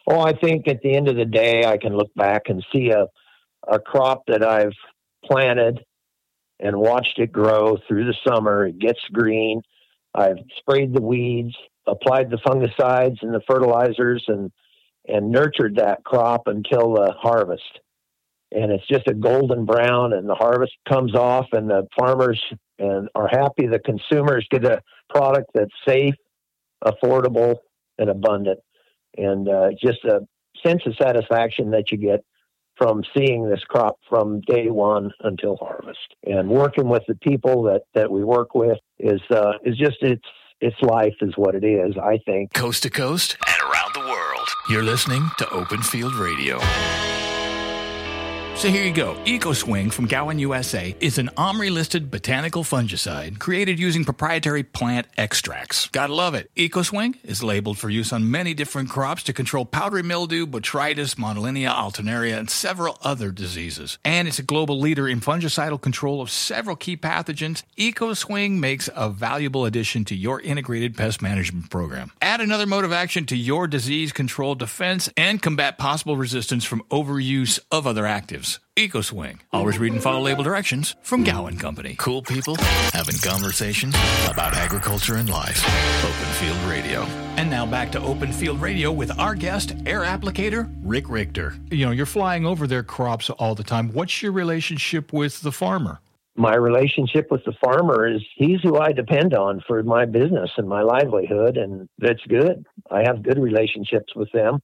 Well, 0.08 0.26
I 0.26 0.32
think 0.32 0.66
at 0.70 0.82
the 0.82 0.96
end 0.96 1.10
of 1.10 1.18
the 1.18 1.26
day, 1.26 1.66
I 1.66 1.78
can 1.78 1.98
look 1.98 2.14
back 2.16 2.44
and 2.48 2.66
see 2.72 2.92
a, 2.92 3.08
a 3.70 3.80
crop 3.80 4.24
that 4.28 4.46
I've 4.46 4.72
planted 5.26 5.84
and 6.60 6.76
watched 6.78 7.20
it 7.20 7.32
grow 7.32 7.78
through 7.88 8.06
the 8.06 8.16
summer. 8.28 8.68
It 8.68 8.80
gets 8.80 9.00
green. 9.12 9.62
I've 10.14 10.38
sprayed 10.58 10.94
the 10.94 11.02
weeds, 11.02 11.56
applied 11.88 12.30
the 12.30 12.38
fungicides 12.38 13.22
and 13.22 13.34
the 13.34 13.42
fertilizers, 13.48 14.24
and 14.28 14.52
and 15.08 15.30
nurtured 15.30 15.76
that 15.76 16.04
crop 16.04 16.48
until 16.48 16.94
the 16.94 17.14
harvest. 17.18 17.80
And 18.52 18.72
it's 18.72 18.88
just 18.88 19.08
a 19.08 19.14
golden 19.14 19.66
brown, 19.66 20.14
and 20.14 20.28
the 20.28 20.36
harvest 20.36 20.74
comes 20.88 21.16
off, 21.16 21.48
and 21.52 21.70
the 21.70 21.88
farmers 21.98 22.42
and 22.80 23.10
are 23.16 23.28
happy. 23.28 23.68
The 23.68 23.80
consumers 23.80 24.48
get 24.50 24.66
a 24.66 24.82
product 25.10 25.52
that's 25.54 25.72
safe, 25.88 26.16
affordable, 26.84 27.56
and 27.98 28.10
abundant 28.10 28.60
and 29.18 29.48
uh, 29.48 29.70
just 29.82 30.04
a 30.06 30.22
sense 30.66 30.82
of 30.86 30.96
satisfaction 31.02 31.72
that 31.72 31.92
you 31.92 31.98
get 31.98 32.24
from 32.78 33.04
seeing 33.16 33.50
this 33.50 33.64
crop 33.68 33.98
from 34.10 34.42
day 34.42 34.70
one 34.70 35.12
until 35.22 35.58
harvest. 35.58 36.16
And 36.26 36.50
working 36.50 36.90
with 36.90 37.04
the 37.08 37.16
people 37.16 37.64
that, 37.64 37.84
that 37.94 38.12
we 38.12 38.24
work 38.24 38.56
with 38.56 38.78
is 39.00 39.22
uh, 39.30 39.54
is 39.64 39.78
just 39.78 39.98
it's 40.02 40.26
it's 40.62 40.82
life 40.82 41.16
is 41.22 41.34
what 41.36 41.56
it 41.56 41.64
is. 41.64 41.96
I 42.02 42.20
think. 42.26 42.54
coast 42.54 42.84
to 42.84 42.90
coast 42.90 43.38
and 43.48 43.72
around 43.72 43.94
the 43.94 44.02
world. 44.12 44.48
You're 44.70 44.84
listening 44.84 45.30
to 45.38 45.50
Open 45.52 45.82
Field 45.82 46.16
Radio. 46.16 46.60
So 48.58 48.70
here 48.70 48.86
you 48.86 48.94
go. 48.94 49.16
EcoSwing 49.26 49.92
from 49.92 50.08
Gowan, 50.08 50.40
USA 50.40 50.96
is 51.02 51.18
an 51.18 51.30
OMRI 51.36 51.70
listed 51.70 52.10
botanical 52.10 52.64
fungicide 52.64 53.38
created 53.38 53.78
using 53.80 54.06
proprietary 54.06 54.64
plant 54.64 55.08
extracts. 55.18 55.90
Gotta 55.90 56.14
love 56.14 56.36
it. 56.36 56.50
EcoSwing 56.56 57.18
is 57.26 57.44
labeled 57.44 57.78
for 57.78 57.90
use 57.90 58.14
on 58.14 58.32
many 58.32 58.54
different 58.54 58.90
crops 58.90 59.24
to 59.24 59.34
control 59.34 59.66
powdery 59.66 60.04
mildew, 60.04 60.48
botrytis, 60.48 61.16
monilinia, 61.16 61.70
alternaria, 61.70 62.38
and 62.38 62.50
several 62.50 62.98
other 63.02 63.30
diseases. 63.30 64.00
And 64.06 64.26
it's 64.26 64.40
a 64.40 64.44
global 64.44 64.80
leader 64.80 65.06
in 65.06 65.20
fungicidal 65.20 65.80
control 65.82 66.22
of 66.22 66.32
several 66.32 66.78
key 66.78 66.96
pathogens. 66.96 67.64
EcoSwing 67.78 68.60
makes 68.60 68.90
a 68.96 69.10
valuable 69.10 69.66
addition 69.66 70.06
to 70.06 70.16
your 70.16 70.40
integrated 70.40 70.96
pest 70.96 71.22
management 71.22 71.70
program. 71.70 72.14
Add 72.22 72.40
another 72.40 72.66
mode 72.66 72.86
of 72.86 72.94
action 72.94 73.26
to 73.26 73.36
your 73.36 73.68
disease 73.68 74.14
control 74.14 74.56
defense 74.56 75.10
and 75.18 75.42
combat 75.42 75.78
possible 75.78 76.16
resistance 76.16 76.64
from 76.64 76.82
overuse 76.90 77.60
of 77.70 77.86
other 77.86 78.04
actives. 78.04 78.45
EcoSwing. 78.78 79.40
Always 79.52 79.80
read 79.80 79.94
and 79.94 80.02
follow 80.02 80.22
label 80.22 80.44
directions 80.44 80.96
from 81.02 81.24
Gowan 81.24 81.58
Company. 81.58 81.96
Cool 81.98 82.22
people 82.22 82.56
having 82.94 83.16
conversations 83.18 83.96
about 84.30 84.54
agriculture 84.54 85.16
and 85.16 85.30
life. 85.30 85.64
Open 86.04 86.34
Field 86.34 86.58
Radio. 86.70 87.02
And 87.38 87.50
now 87.50 87.66
back 87.66 87.92
to 87.92 88.02
Open 88.02 88.32
Field 88.32 88.62
Radio 88.62 88.92
with 88.92 89.18
our 89.20 89.36
guest, 89.36 89.76
air 89.86 90.02
applicator 90.02 90.74
Rick 90.84 91.10
Richter. 91.10 91.56
You 91.70 91.86
know, 91.86 91.92
you're 91.92 92.06
flying 92.06 92.46
over 92.46 92.68
their 92.68 92.84
crops 92.84 93.30
all 93.30 93.56
the 93.56 93.64
time. 93.64 93.92
What's 93.92 94.22
your 94.22 94.32
relationship 94.32 95.12
with 95.12 95.42
the 95.42 95.52
farmer? 95.52 96.00
My 96.38 96.56
relationship 96.56 97.32
with 97.32 97.46
the 97.46 97.54
farmer 97.64 98.08
is 98.08 98.22
he's 98.36 98.60
who 98.62 98.78
I 98.78 98.92
depend 98.92 99.34
on 99.34 99.62
for 99.66 99.82
my 99.84 100.06
business 100.06 100.52
and 100.58 100.68
my 100.68 100.82
livelihood, 100.82 101.56
and 101.56 101.88
that's 101.98 102.24
good. 102.28 102.66
I 102.92 103.04
have 103.08 103.24
good 103.24 103.40
relationships 103.40 104.14
with 104.16 104.30
them. 104.34 104.60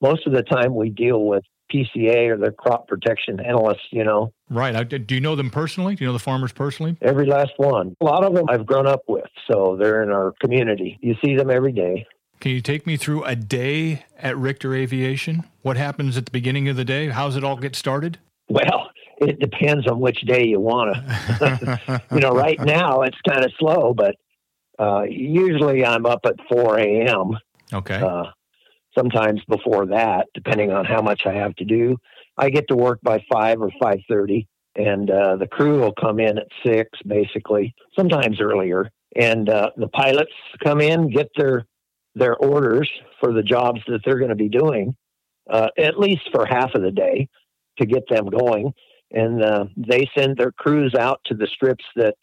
Most 0.00 0.26
of 0.26 0.32
the 0.32 0.42
time, 0.42 0.74
we 0.74 0.88
deal 0.88 1.26
with 1.26 1.44
PCA 1.72 2.28
or 2.30 2.36
the 2.36 2.50
crop 2.50 2.88
protection 2.88 3.40
analysts, 3.40 3.86
you 3.90 4.04
know, 4.04 4.32
Right. 4.48 4.74
I, 4.74 4.82
do 4.82 5.14
you 5.14 5.20
know 5.20 5.36
them 5.36 5.50
personally? 5.50 5.94
Do 5.94 6.04
you 6.04 6.08
know 6.08 6.12
the 6.12 6.18
farmers 6.18 6.52
personally? 6.52 6.96
every 7.00 7.26
last 7.26 7.52
one. 7.56 7.94
A 8.00 8.04
lot 8.04 8.24
of 8.24 8.34
them 8.34 8.46
I've 8.48 8.66
grown 8.66 8.86
up 8.86 9.02
with, 9.06 9.28
so 9.50 9.76
they're 9.80 10.02
in 10.02 10.10
our 10.10 10.32
community. 10.40 10.98
You 11.00 11.14
see 11.24 11.36
them 11.36 11.50
every 11.50 11.72
day. 11.72 12.06
Can 12.40 12.52
you 12.52 12.60
take 12.60 12.86
me 12.86 12.96
through 12.96 13.22
a 13.24 13.36
day 13.36 14.04
at 14.18 14.36
Richter 14.36 14.74
Aviation? 14.74 15.44
What 15.62 15.76
happens 15.76 16.16
at 16.16 16.24
the 16.24 16.30
beginning 16.30 16.68
of 16.68 16.76
the 16.76 16.84
day? 16.84 17.08
How's 17.10 17.36
it 17.36 17.44
all 17.44 17.56
get 17.56 17.76
started? 17.76 18.18
Well, 18.48 18.90
it 19.18 19.38
depends 19.38 19.86
on 19.86 20.00
which 20.00 20.22
day 20.22 20.46
you 20.46 20.58
want 20.58 20.96
to. 20.96 22.02
you 22.12 22.20
know, 22.20 22.30
right 22.32 22.58
now 22.58 23.02
it's 23.02 23.18
kind 23.28 23.44
of 23.44 23.52
slow, 23.58 23.94
but 23.94 24.16
uh, 24.78 25.02
usually 25.02 25.84
I'm 25.84 26.06
up 26.06 26.20
at 26.24 26.36
4 26.50 26.78
a.m. 26.78 27.38
Okay. 27.72 27.96
Uh, 27.96 28.24
sometimes 28.96 29.40
before 29.48 29.86
that, 29.86 30.26
depending 30.34 30.72
on 30.72 30.84
how 30.84 31.00
much 31.02 31.22
I 31.26 31.32
have 31.34 31.54
to 31.56 31.64
do. 31.64 31.96
I 32.36 32.50
get 32.50 32.68
to 32.68 32.76
work 32.76 33.00
by 33.02 33.24
5 33.32 33.60
or 33.60 33.70
5:30, 33.82 34.46
and 34.76 35.10
uh, 35.10 35.36
the 35.36 35.46
crew 35.46 35.80
will 35.80 35.92
come 35.92 36.20
in 36.20 36.38
at 36.38 36.46
six, 36.64 36.90
basically, 37.06 37.74
sometimes 37.96 38.40
earlier. 38.40 38.90
And 39.16 39.48
uh, 39.48 39.70
the 39.76 39.88
pilots 39.88 40.32
come 40.62 40.80
in, 40.80 41.10
get 41.10 41.28
their 41.36 41.66
their 42.14 42.36
orders 42.36 42.90
for 43.20 43.32
the 43.32 43.42
jobs 43.42 43.80
that 43.86 44.00
they're 44.04 44.18
going 44.18 44.30
to 44.30 44.34
be 44.34 44.48
doing, 44.48 44.96
uh, 45.48 45.68
at 45.78 45.98
least 45.98 46.28
for 46.32 46.44
half 46.44 46.74
of 46.74 46.82
the 46.82 46.90
day, 46.90 47.28
to 47.78 47.86
get 47.86 48.02
them 48.08 48.26
going. 48.26 48.72
And 49.12 49.42
uh, 49.42 49.64
they 49.76 50.08
send 50.16 50.36
their 50.36 50.52
crews 50.52 50.94
out 50.94 51.20
to 51.26 51.34
the 51.34 51.46
strips 51.46 51.84
that 51.96 52.14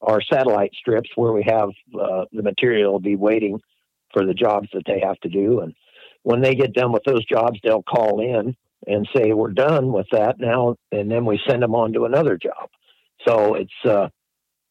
are 0.00 0.20
satellite 0.20 0.72
strips 0.74 1.10
where 1.14 1.32
we 1.32 1.44
have 1.44 1.70
uh, 2.00 2.24
the 2.32 2.42
material 2.42 2.98
be 2.98 3.16
waiting 3.16 3.60
for 4.12 4.26
the 4.26 4.34
jobs 4.34 4.68
that 4.72 4.82
they 4.86 5.00
have 5.00 5.18
to 5.20 5.28
do. 5.28 5.60
And 5.60 5.74
when 6.22 6.40
they 6.40 6.54
get 6.54 6.72
done 6.72 6.92
with 6.92 7.02
those 7.04 7.24
jobs, 7.24 7.58
they'll 7.62 7.82
call 7.82 8.20
in 8.20 8.56
and 8.86 9.08
say, 9.14 9.32
"We're 9.32 9.52
done 9.52 9.92
with 9.92 10.06
that 10.12 10.38
now," 10.38 10.76
and 10.90 11.10
then 11.10 11.24
we 11.24 11.40
send 11.46 11.62
them 11.62 11.74
on 11.74 11.92
to 11.94 12.04
another 12.04 12.36
job. 12.36 12.68
So 13.26 13.54
it's 13.54 13.84
uh, 13.84 14.08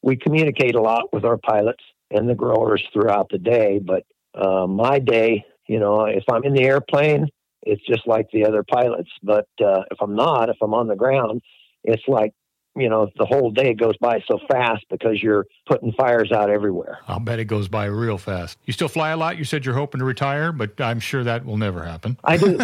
we 0.01 0.15
communicate 0.15 0.75
a 0.75 0.81
lot 0.81 1.13
with 1.13 1.25
our 1.25 1.37
pilots 1.37 1.83
and 2.09 2.27
the 2.27 2.35
growers 2.35 2.83
throughout 2.91 3.29
the 3.29 3.37
day. 3.37 3.79
But 3.79 4.03
uh, 4.33 4.67
my 4.67 4.99
day, 4.99 5.45
you 5.67 5.79
know, 5.79 6.05
if 6.05 6.23
I'm 6.29 6.43
in 6.43 6.53
the 6.53 6.63
airplane, 6.63 7.27
it's 7.63 7.85
just 7.85 8.07
like 8.07 8.27
the 8.31 8.45
other 8.45 8.63
pilots. 8.63 9.09
But 9.23 9.47
uh, 9.63 9.83
if 9.91 10.01
I'm 10.01 10.15
not, 10.15 10.49
if 10.49 10.57
I'm 10.61 10.73
on 10.73 10.87
the 10.87 10.95
ground, 10.95 11.41
it's 11.83 12.03
like 12.07 12.33
you 12.75 12.89
know 12.89 13.09
the 13.17 13.25
whole 13.25 13.51
day 13.51 13.73
goes 13.73 13.97
by 13.97 14.21
so 14.27 14.39
fast 14.49 14.85
because 14.89 15.21
you're 15.21 15.45
putting 15.67 15.91
fires 15.93 16.31
out 16.31 16.49
everywhere. 16.49 16.99
I'll 17.07 17.19
bet 17.19 17.39
it 17.39 17.45
goes 17.45 17.67
by 17.67 17.85
real 17.85 18.17
fast. 18.17 18.57
You 18.65 18.73
still 18.73 18.87
fly 18.87 19.09
a 19.09 19.17
lot? 19.17 19.37
You 19.37 19.43
said 19.43 19.65
you're 19.65 19.75
hoping 19.75 19.99
to 19.99 20.05
retire, 20.05 20.51
but 20.51 20.79
I'm 20.79 20.99
sure 20.99 21.23
that 21.23 21.45
will 21.45 21.57
never 21.57 21.83
happen. 21.83 22.17
I 22.23 22.37
do. 22.37 22.59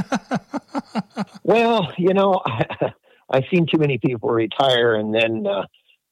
well, 1.44 1.92
you 1.98 2.14
know, 2.14 2.42
I've 3.30 3.44
seen 3.52 3.66
too 3.66 3.78
many 3.78 3.98
people 3.98 4.30
retire 4.30 4.96
and 4.96 5.14
then, 5.14 5.46
uh, 5.46 5.66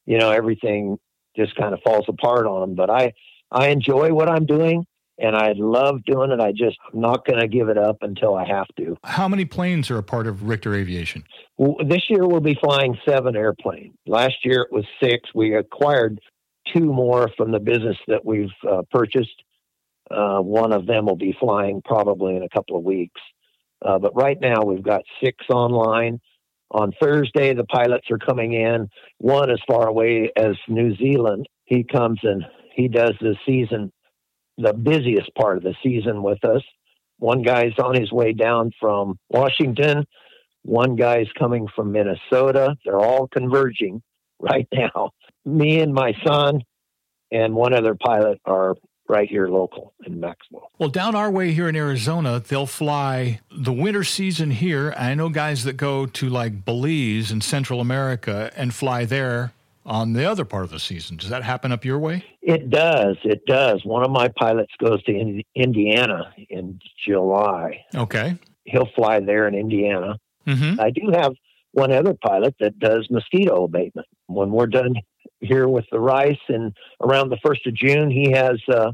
you 0.04 0.18
know, 0.18 0.30
everything 0.30 0.98
just 1.36 1.54
kind 1.56 1.72
of 1.72 1.80
falls 1.82 2.04
apart 2.08 2.46
on 2.46 2.60
them. 2.60 2.74
But 2.74 2.90
I, 2.90 3.14
I 3.50 3.68
enjoy 3.68 4.12
what 4.12 4.28
I'm 4.28 4.46
doing. 4.46 4.86
And 5.18 5.34
I 5.36 5.52
love 5.56 6.04
doing 6.04 6.30
it. 6.30 6.40
I 6.40 6.52
just 6.52 6.76
I'm 6.92 7.00
not 7.00 7.26
going 7.26 7.40
to 7.40 7.48
give 7.48 7.68
it 7.68 7.78
up 7.78 7.98
until 8.02 8.34
I 8.34 8.46
have 8.46 8.66
to. 8.78 8.96
How 9.04 9.28
many 9.28 9.44
planes 9.44 9.90
are 9.90 9.98
a 9.98 10.02
part 10.02 10.26
of 10.26 10.44
Richter 10.44 10.74
Aviation? 10.74 11.24
Well, 11.56 11.76
This 11.86 12.02
year 12.08 12.26
we'll 12.26 12.40
be 12.40 12.58
flying 12.62 12.96
seven 13.08 13.36
airplanes. 13.36 13.94
Last 14.06 14.36
year 14.44 14.62
it 14.62 14.72
was 14.72 14.84
six. 15.02 15.28
We 15.34 15.54
acquired 15.54 16.20
two 16.74 16.84
more 16.84 17.30
from 17.36 17.52
the 17.52 17.60
business 17.60 17.96
that 18.08 18.24
we've 18.24 18.50
uh, 18.68 18.82
purchased. 18.90 19.42
Uh, 20.10 20.38
one 20.40 20.72
of 20.72 20.86
them 20.86 21.06
will 21.06 21.16
be 21.16 21.36
flying 21.38 21.82
probably 21.84 22.36
in 22.36 22.42
a 22.42 22.48
couple 22.48 22.76
of 22.76 22.84
weeks. 22.84 23.20
Uh, 23.84 23.98
but 23.98 24.14
right 24.14 24.38
now 24.40 24.62
we've 24.64 24.82
got 24.82 25.02
six 25.22 25.44
online. 25.50 26.20
On 26.72 26.92
Thursday, 27.00 27.54
the 27.54 27.64
pilots 27.64 28.10
are 28.10 28.18
coming 28.18 28.52
in. 28.52 28.88
One 29.18 29.50
as 29.50 29.60
far 29.68 29.86
away 29.86 30.32
as 30.36 30.56
New 30.68 30.96
Zealand. 30.96 31.46
He 31.64 31.84
comes 31.84 32.18
and 32.22 32.44
he 32.74 32.88
does 32.88 33.14
the 33.20 33.36
season, 33.46 33.92
the 34.58 34.72
busiest 34.72 35.34
part 35.34 35.58
of 35.58 35.62
the 35.62 35.74
season 35.82 36.22
with 36.22 36.44
us. 36.44 36.62
One 37.18 37.42
guy's 37.42 37.78
on 37.78 37.94
his 37.94 38.12
way 38.12 38.32
down 38.32 38.72
from 38.80 39.18
Washington. 39.30 40.06
One 40.62 40.96
guy's 40.96 41.28
coming 41.38 41.66
from 41.74 41.92
Minnesota. 41.92 42.76
They're 42.84 43.00
all 43.00 43.28
converging 43.28 44.02
right 44.40 44.68
now. 44.72 45.10
Me 45.44 45.80
and 45.80 45.94
my 45.94 46.12
son 46.26 46.62
and 47.30 47.54
one 47.54 47.72
other 47.72 47.94
pilot 47.94 48.40
are 48.44 48.76
right 49.08 49.28
here 49.28 49.48
local 49.48 49.94
in 50.04 50.18
Maxwell. 50.18 50.70
Well, 50.78 50.88
down 50.88 51.14
our 51.14 51.30
way 51.30 51.52
here 51.52 51.68
in 51.68 51.76
Arizona, 51.76 52.40
they'll 52.40 52.66
fly 52.66 53.40
the 53.50 53.72
winter 53.72 54.02
season 54.02 54.50
here. 54.50 54.92
I 54.96 55.14
know 55.14 55.28
guys 55.28 55.64
that 55.64 55.74
go 55.74 56.06
to 56.06 56.28
like 56.28 56.64
Belize 56.64 57.30
and 57.30 57.42
Central 57.42 57.80
America 57.80 58.50
and 58.56 58.74
fly 58.74 59.04
there 59.04 59.52
on 59.86 60.12
the 60.12 60.28
other 60.28 60.44
part 60.44 60.64
of 60.64 60.70
the 60.70 60.80
season. 60.80 61.16
Does 61.16 61.30
that 61.30 61.44
happen 61.44 61.72
up 61.72 61.84
your 61.84 61.98
way? 61.98 62.24
It 62.42 62.70
does. 62.70 63.16
It 63.24 63.46
does. 63.46 63.84
One 63.84 64.04
of 64.04 64.10
my 64.10 64.28
pilots 64.36 64.72
goes 64.82 65.02
to 65.04 65.12
Ind- 65.12 65.44
Indiana 65.54 66.34
in 66.50 66.80
July. 67.06 67.84
Okay. 67.94 68.36
He'll 68.64 68.90
fly 68.96 69.20
there 69.20 69.46
in 69.46 69.54
Indiana. 69.54 70.18
Mm-hmm. 70.46 70.80
I 70.80 70.90
do 70.90 71.12
have 71.14 71.32
one 71.72 71.92
other 71.92 72.14
pilot 72.14 72.54
that 72.58 72.78
does 72.78 73.06
mosquito 73.10 73.64
abatement. 73.64 74.08
When 74.26 74.50
we're 74.50 74.66
done 74.66 74.94
here 75.40 75.68
with 75.68 75.84
the 75.92 76.00
rice 76.00 76.36
and 76.48 76.74
around 77.00 77.30
the 77.30 77.38
1st 77.46 77.66
of 77.66 77.74
June, 77.74 78.10
he 78.10 78.32
has 78.32 78.60
a 78.68 78.92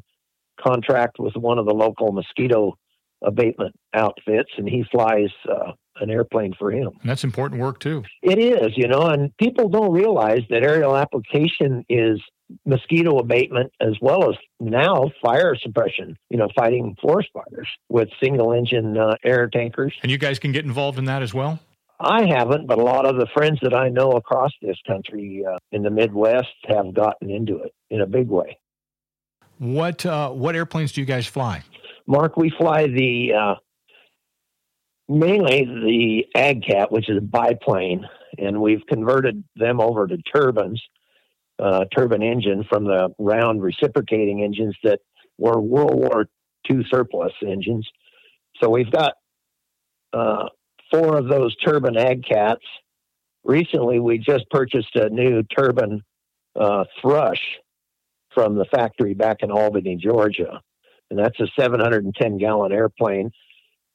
contract 0.61 1.19
with 1.19 1.35
one 1.37 1.59
of 1.59 1.67
the 1.67 1.75
local 1.75 2.13
mosquito 2.13 2.77
abatement 3.23 3.75
outfits 3.95 4.51
and 4.59 4.69
he 4.69 4.85
flies 4.91 5.31
uh, 5.49 5.73
an 6.01 6.11
airplane 6.11 6.55
for 6.59 6.71
him. 6.71 6.89
And 7.01 7.11
that's 7.11 7.25
important 7.25 7.61
work 7.61 7.81
too. 7.81 8.03
It 8.23 8.39
is, 8.39 8.73
you 8.77 8.89
know, 8.89 9.03
and 9.03 9.37
people 9.37 9.69
don't 9.69 9.93
realize 9.93 10.43
that 10.51 10.63
aerial 10.63 10.97
application 10.97 11.85
is 11.89 12.21
mosquito 12.67 13.19
abatement 13.19 13.73
as 13.81 13.97
well 14.01 14.31
as 14.31 14.37
now 14.61 15.11
fire 15.23 15.55
suppression, 15.57 16.17
you 16.29 16.37
know, 16.37 16.49
fighting 16.55 16.97
forest 17.01 17.31
fires 17.33 17.69
with 17.89 18.09
single 18.23 18.53
engine 18.53 18.97
uh, 18.99 19.15
air 19.25 19.49
tankers. 19.49 19.95
And 20.03 20.11
you 20.11 20.19
guys 20.19 20.39
can 20.39 20.53
get 20.53 20.65
involved 20.65 20.99
in 20.99 21.05
that 21.07 21.23
as 21.23 21.33
well? 21.33 21.61
I 22.01 22.27
haven't, 22.27 22.67
but 22.67 22.79
a 22.79 22.83
lot 22.83 23.07
of 23.07 23.17
the 23.17 23.27
friends 23.33 23.61
that 23.63 23.75
I 23.75 23.89
know 23.89 24.11
across 24.13 24.51
this 24.61 24.77
country 24.87 25.45
uh, 25.49 25.57
in 25.71 25.83
the 25.83 25.91
Midwest 25.91 26.49
have 26.67 26.93
gotten 26.95 27.31
into 27.31 27.59
it 27.59 27.73
in 27.91 28.01
a 28.01 28.07
big 28.07 28.29
way. 28.29 28.59
What 29.59 30.05
uh, 30.05 30.31
what 30.31 30.57
airplanes 30.57 30.91
do 30.91 31.01
you 31.01 31.07
guys 31.07 31.27
fly? 31.27 31.63
Mark, 32.09 32.37
we 32.37 32.51
fly 32.59 32.89
the 32.89 33.33
uh, 33.33 33.55
mainly 35.13 35.65
the 35.65 36.27
AgCat, 36.37 36.91
which 36.91 37.09
is 37.09 37.19
a 37.19 37.21
biplane, 37.21 38.07
and 38.39 38.61
we've 38.61 38.85
converted 38.89 39.45
them 39.57 39.81
over 39.81 40.07
to 40.07 40.17
turbines, 40.19 40.83
uh, 41.59 41.85
turbine 41.95 42.23
engine 42.23 42.65
from 42.69 42.85
the 42.85 43.11
round 43.19 43.63
reciprocating 43.63 44.43
engines 44.43 44.77
that 44.83 45.01
were 45.39 45.61
World 45.61 45.95
War 45.95 46.27
II 46.71 46.85
surplus 46.91 47.33
engines. 47.47 47.89
So 48.63 48.69
we've 48.69 48.91
got 48.91 49.15
uh, 50.13 50.49
four 50.91 51.17
of 51.17 51.29
those 51.29 51.57
turbine 51.57 51.95
AgCats. 51.95 52.57
Recently, 53.45 53.99
we 53.99 54.19
just 54.19 54.49
purchased 54.51 54.95
a 54.95 55.11
new 55.11 55.43
turbine 55.43 56.03
uh, 56.59 56.85
Thrush 57.01 57.41
from 58.35 58.57
the 58.57 58.65
factory 58.67 59.15
back 59.15 59.39
in 59.41 59.51
Albany, 59.51 59.97
Georgia 59.97 60.61
and 61.13 61.19
that's 61.19 61.39
a 61.41 61.47
710 61.61 62.39
gallon 62.39 62.73
airplane. 62.73 63.31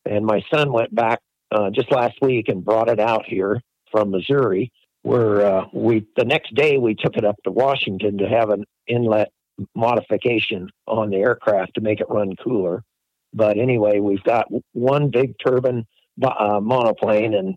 And 0.10 0.26
my 0.26 0.42
son 0.54 0.72
went 0.72 0.94
back 0.94 1.20
uh, 1.52 1.70
just 1.70 1.92
last 1.92 2.18
week 2.22 2.50
and 2.50 2.64
brought 2.64 2.90
it 2.90 3.00
out 3.00 3.26
here 3.26 3.62
from 3.92 4.12
Missouri. 4.12 4.72
Where 5.04 5.46
uh, 5.46 5.66
we 5.72 6.06
the 6.18 6.26
next 6.26 6.54
day 6.54 6.78
we 6.78 6.96
took 6.96 7.16
it 7.16 7.24
up 7.24 7.36
to 7.44 7.52
Washington 7.52 8.18
to 8.18 8.28
have 8.28 8.50
an 8.50 8.66
inlet 8.88 9.30
modification 9.76 10.70
on 10.86 11.10
the 11.10 11.18
aircraft 11.18 11.76
to 11.76 11.82
make 11.82 12.02
it 12.02 12.08
run 12.10 12.36
cooler. 12.44 12.84
But 13.34 13.58
anyway, 13.58 14.00
we've 14.00 14.24
got 14.24 14.48
one 14.74 15.10
big 15.10 15.36
turbine 15.46 15.86
uh, 16.22 16.60
monoplane 16.60 17.36
and 17.36 17.56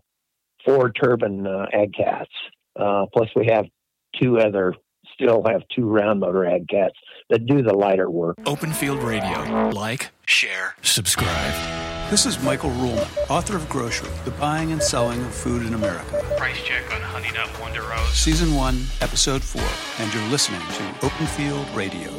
four 0.65 0.91
turbine 0.91 1.45
uh, 1.45 1.65
AgCats. 1.73 2.25
Uh, 2.79 3.05
plus, 3.13 3.29
we 3.35 3.47
have 3.47 3.65
two 4.21 4.39
other, 4.39 4.73
still 5.13 5.43
have 5.45 5.63
two 5.75 5.89
round 5.89 6.19
motor 6.19 6.41
AgCats 6.41 6.91
that 7.29 7.45
do 7.45 7.61
the 7.61 7.73
lighter 7.73 8.09
work. 8.09 8.37
Open 8.45 8.71
Field 8.71 9.01
Radio. 9.03 9.69
Like, 9.69 10.11
share, 10.25 10.75
subscribe. 10.81 11.90
This 12.11 12.25
is 12.25 12.43
Michael 12.43 12.71
Ruhlman, 12.71 13.07
author 13.29 13.55
of 13.55 13.69
Grocery, 13.69 14.09
The 14.25 14.31
Buying 14.31 14.73
and 14.73 14.83
Selling 14.83 15.21
of 15.21 15.33
Food 15.33 15.65
in 15.65 15.75
America. 15.75 16.21
Price 16.35 16.61
check 16.61 16.83
on 16.93 16.99
Honey 16.99 17.31
Nut 17.31 17.49
Wonder 17.61 17.83
Rose. 17.83 18.09
Season 18.09 18.53
1, 18.53 18.83
Episode 18.99 19.41
4, 19.41 19.61
and 19.97 20.13
you're 20.13 20.27
listening 20.27 20.59
to 20.59 21.05
Open 21.05 21.25
Field 21.25 21.65
Radio. 21.69 22.11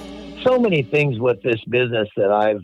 so 0.42 0.58
many 0.58 0.82
things 0.82 1.20
with 1.20 1.42
this 1.42 1.62
business 1.68 2.08
that 2.16 2.32
I've 2.32 2.62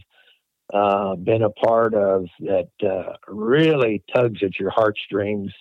uh, 0.73 1.17
been 1.17 1.43
a 1.43 1.51
part 1.51 1.93
of 1.93 2.25
that 2.41 2.71
uh, 2.83 3.13
really 3.31 4.03
tugs 4.15 4.43
at 4.43 4.59
your 4.59 4.71
heartstrings. 4.71 5.53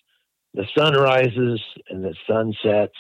The 0.54 0.68
sun 0.74 0.94
rises 0.94 1.62
and 1.90 2.02
the 2.02 2.16
sun 2.30 2.54
sets 2.64 2.96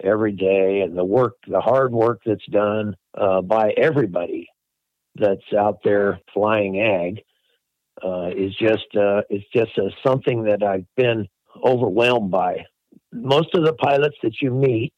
every 0.00 0.30
day, 0.30 0.82
and 0.82 0.96
the 0.96 1.04
work, 1.04 1.34
the 1.48 1.60
hard 1.60 1.90
work 1.90 2.20
that's 2.24 2.46
done 2.52 2.94
uh, 3.20 3.42
by 3.42 3.72
everybody 3.76 4.48
that's 5.16 5.52
out 5.58 5.80
there 5.82 6.20
flying 6.32 6.80
ag 6.80 7.20
uh, 8.04 8.30
is 8.36 8.54
just 8.56 8.86
uh, 8.96 9.22
it's 9.30 9.46
just 9.54 9.78
uh, 9.78 9.88
something 10.04 10.44
that 10.44 10.62
I've 10.62 10.86
been 10.96 11.28
overwhelmed 11.64 12.30
by. 12.30 12.64
Most 13.12 13.54
of 13.54 13.64
the 13.64 13.74
pilots 13.74 14.16
that 14.22 14.40
you 14.40 14.50
meet 14.50 14.92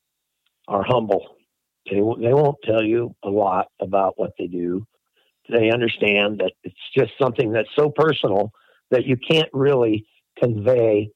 are 0.68 0.82
humble. 0.82 1.36
They 1.86 1.96
they 1.96 2.32
won't 2.32 2.56
tell 2.64 2.82
you 2.82 3.14
a 3.22 3.28
lot 3.28 3.68
about 3.80 4.18
what 4.18 4.32
they 4.38 4.46
do. 4.46 4.86
They 5.50 5.70
understand 5.70 6.38
that 6.38 6.52
it's 6.62 6.74
just 6.96 7.12
something 7.20 7.52
that's 7.52 7.68
so 7.76 7.90
personal 7.90 8.52
that 8.90 9.04
you 9.04 9.16
can't 9.16 9.48
really 9.52 10.06
convey 10.38 11.10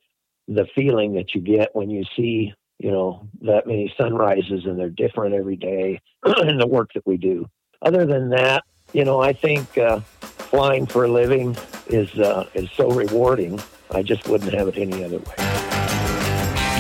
the 0.46 0.66
feeling 0.74 1.14
that 1.14 1.35
you 1.35 1.40
get 1.40 1.74
when 1.74 1.90
you 1.90 2.05
see 2.16 2.53
you 2.79 2.90
know 2.90 3.29
that 3.42 3.66
many 3.66 3.92
sunrises 3.96 4.64
and 4.64 4.79
they're 4.79 4.90
different 4.90 5.35
every 5.35 5.57
day 5.57 6.01
in 6.46 6.59
the 6.59 6.66
work 6.66 6.90
that 6.94 7.07
we 7.07 7.16
do. 7.16 7.46
Other 7.83 8.07
than 8.07 8.31
that, 8.31 8.64
you 8.92 9.05
know, 9.05 9.20
I 9.20 9.33
think 9.33 9.79
uh, 9.79 10.01
flying 10.01 10.87
for 10.87 11.05
a 11.05 11.09
living 11.09 11.57
is 11.88 12.18
uh, 12.18 12.48
is 12.55 12.70
so 12.72 12.90
rewarding. 12.90 13.61
I 13.90 14.03
just 14.03 14.29
wouldn't 14.29 14.53
have 14.53 14.68
it 14.68 14.77
any 14.77 15.05
other 15.05 15.18
way. 15.18 15.68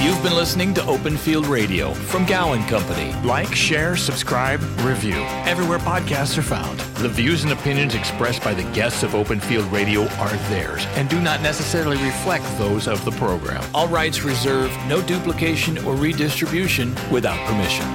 You've 0.04 0.22
been 0.22 0.36
listening 0.36 0.74
to 0.74 0.86
Open 0.86 1.16
Field 1.16 1.46
Radio 1.46 1.92
from 1.92 2.24
Gowan 2.24 2.62
Company. 2.68 3.12
Like, 3.24 3.52
share, 3.52 3.96
subscribe, 3.96 4.60
review 4.82 5.16
everywhere 5.44 5.80
podcasts 5.80 6.38
are 6.38 6.42
found. 6.42 6.78
The 6.98 7.08
views 7.08 7.42
and 7.42 7.52
opinions 7.52 7.96
expressed 7.96 8.44
by 8.44 8.54
the 8.54 8.62
guests 8.72 9.02
of 9.02 9.16
Open 9.16 9.40
Field 9.40 9.64
Radio 9.72 10.02
are 10.18 10.36
theirs 10.50 10.86
and 10.94 11.08
do 11.08 11.20
not 11.20 11.42
necessarily 11.42 11.96
reflect 11.96 12.44
those 12.58 12.86
of 12.86 13.04
the 13.04 13.10
program. 13.12 13.64
All 13.74 13.88
rights 13.88 14.22
reserved, 14.22 14.72
no 14.86 15.02
duplication 15.02 15.78
or 15.78 15.96
redistribution 15.96 16.94
without 17.10 17.38
permission. 17.48 17.86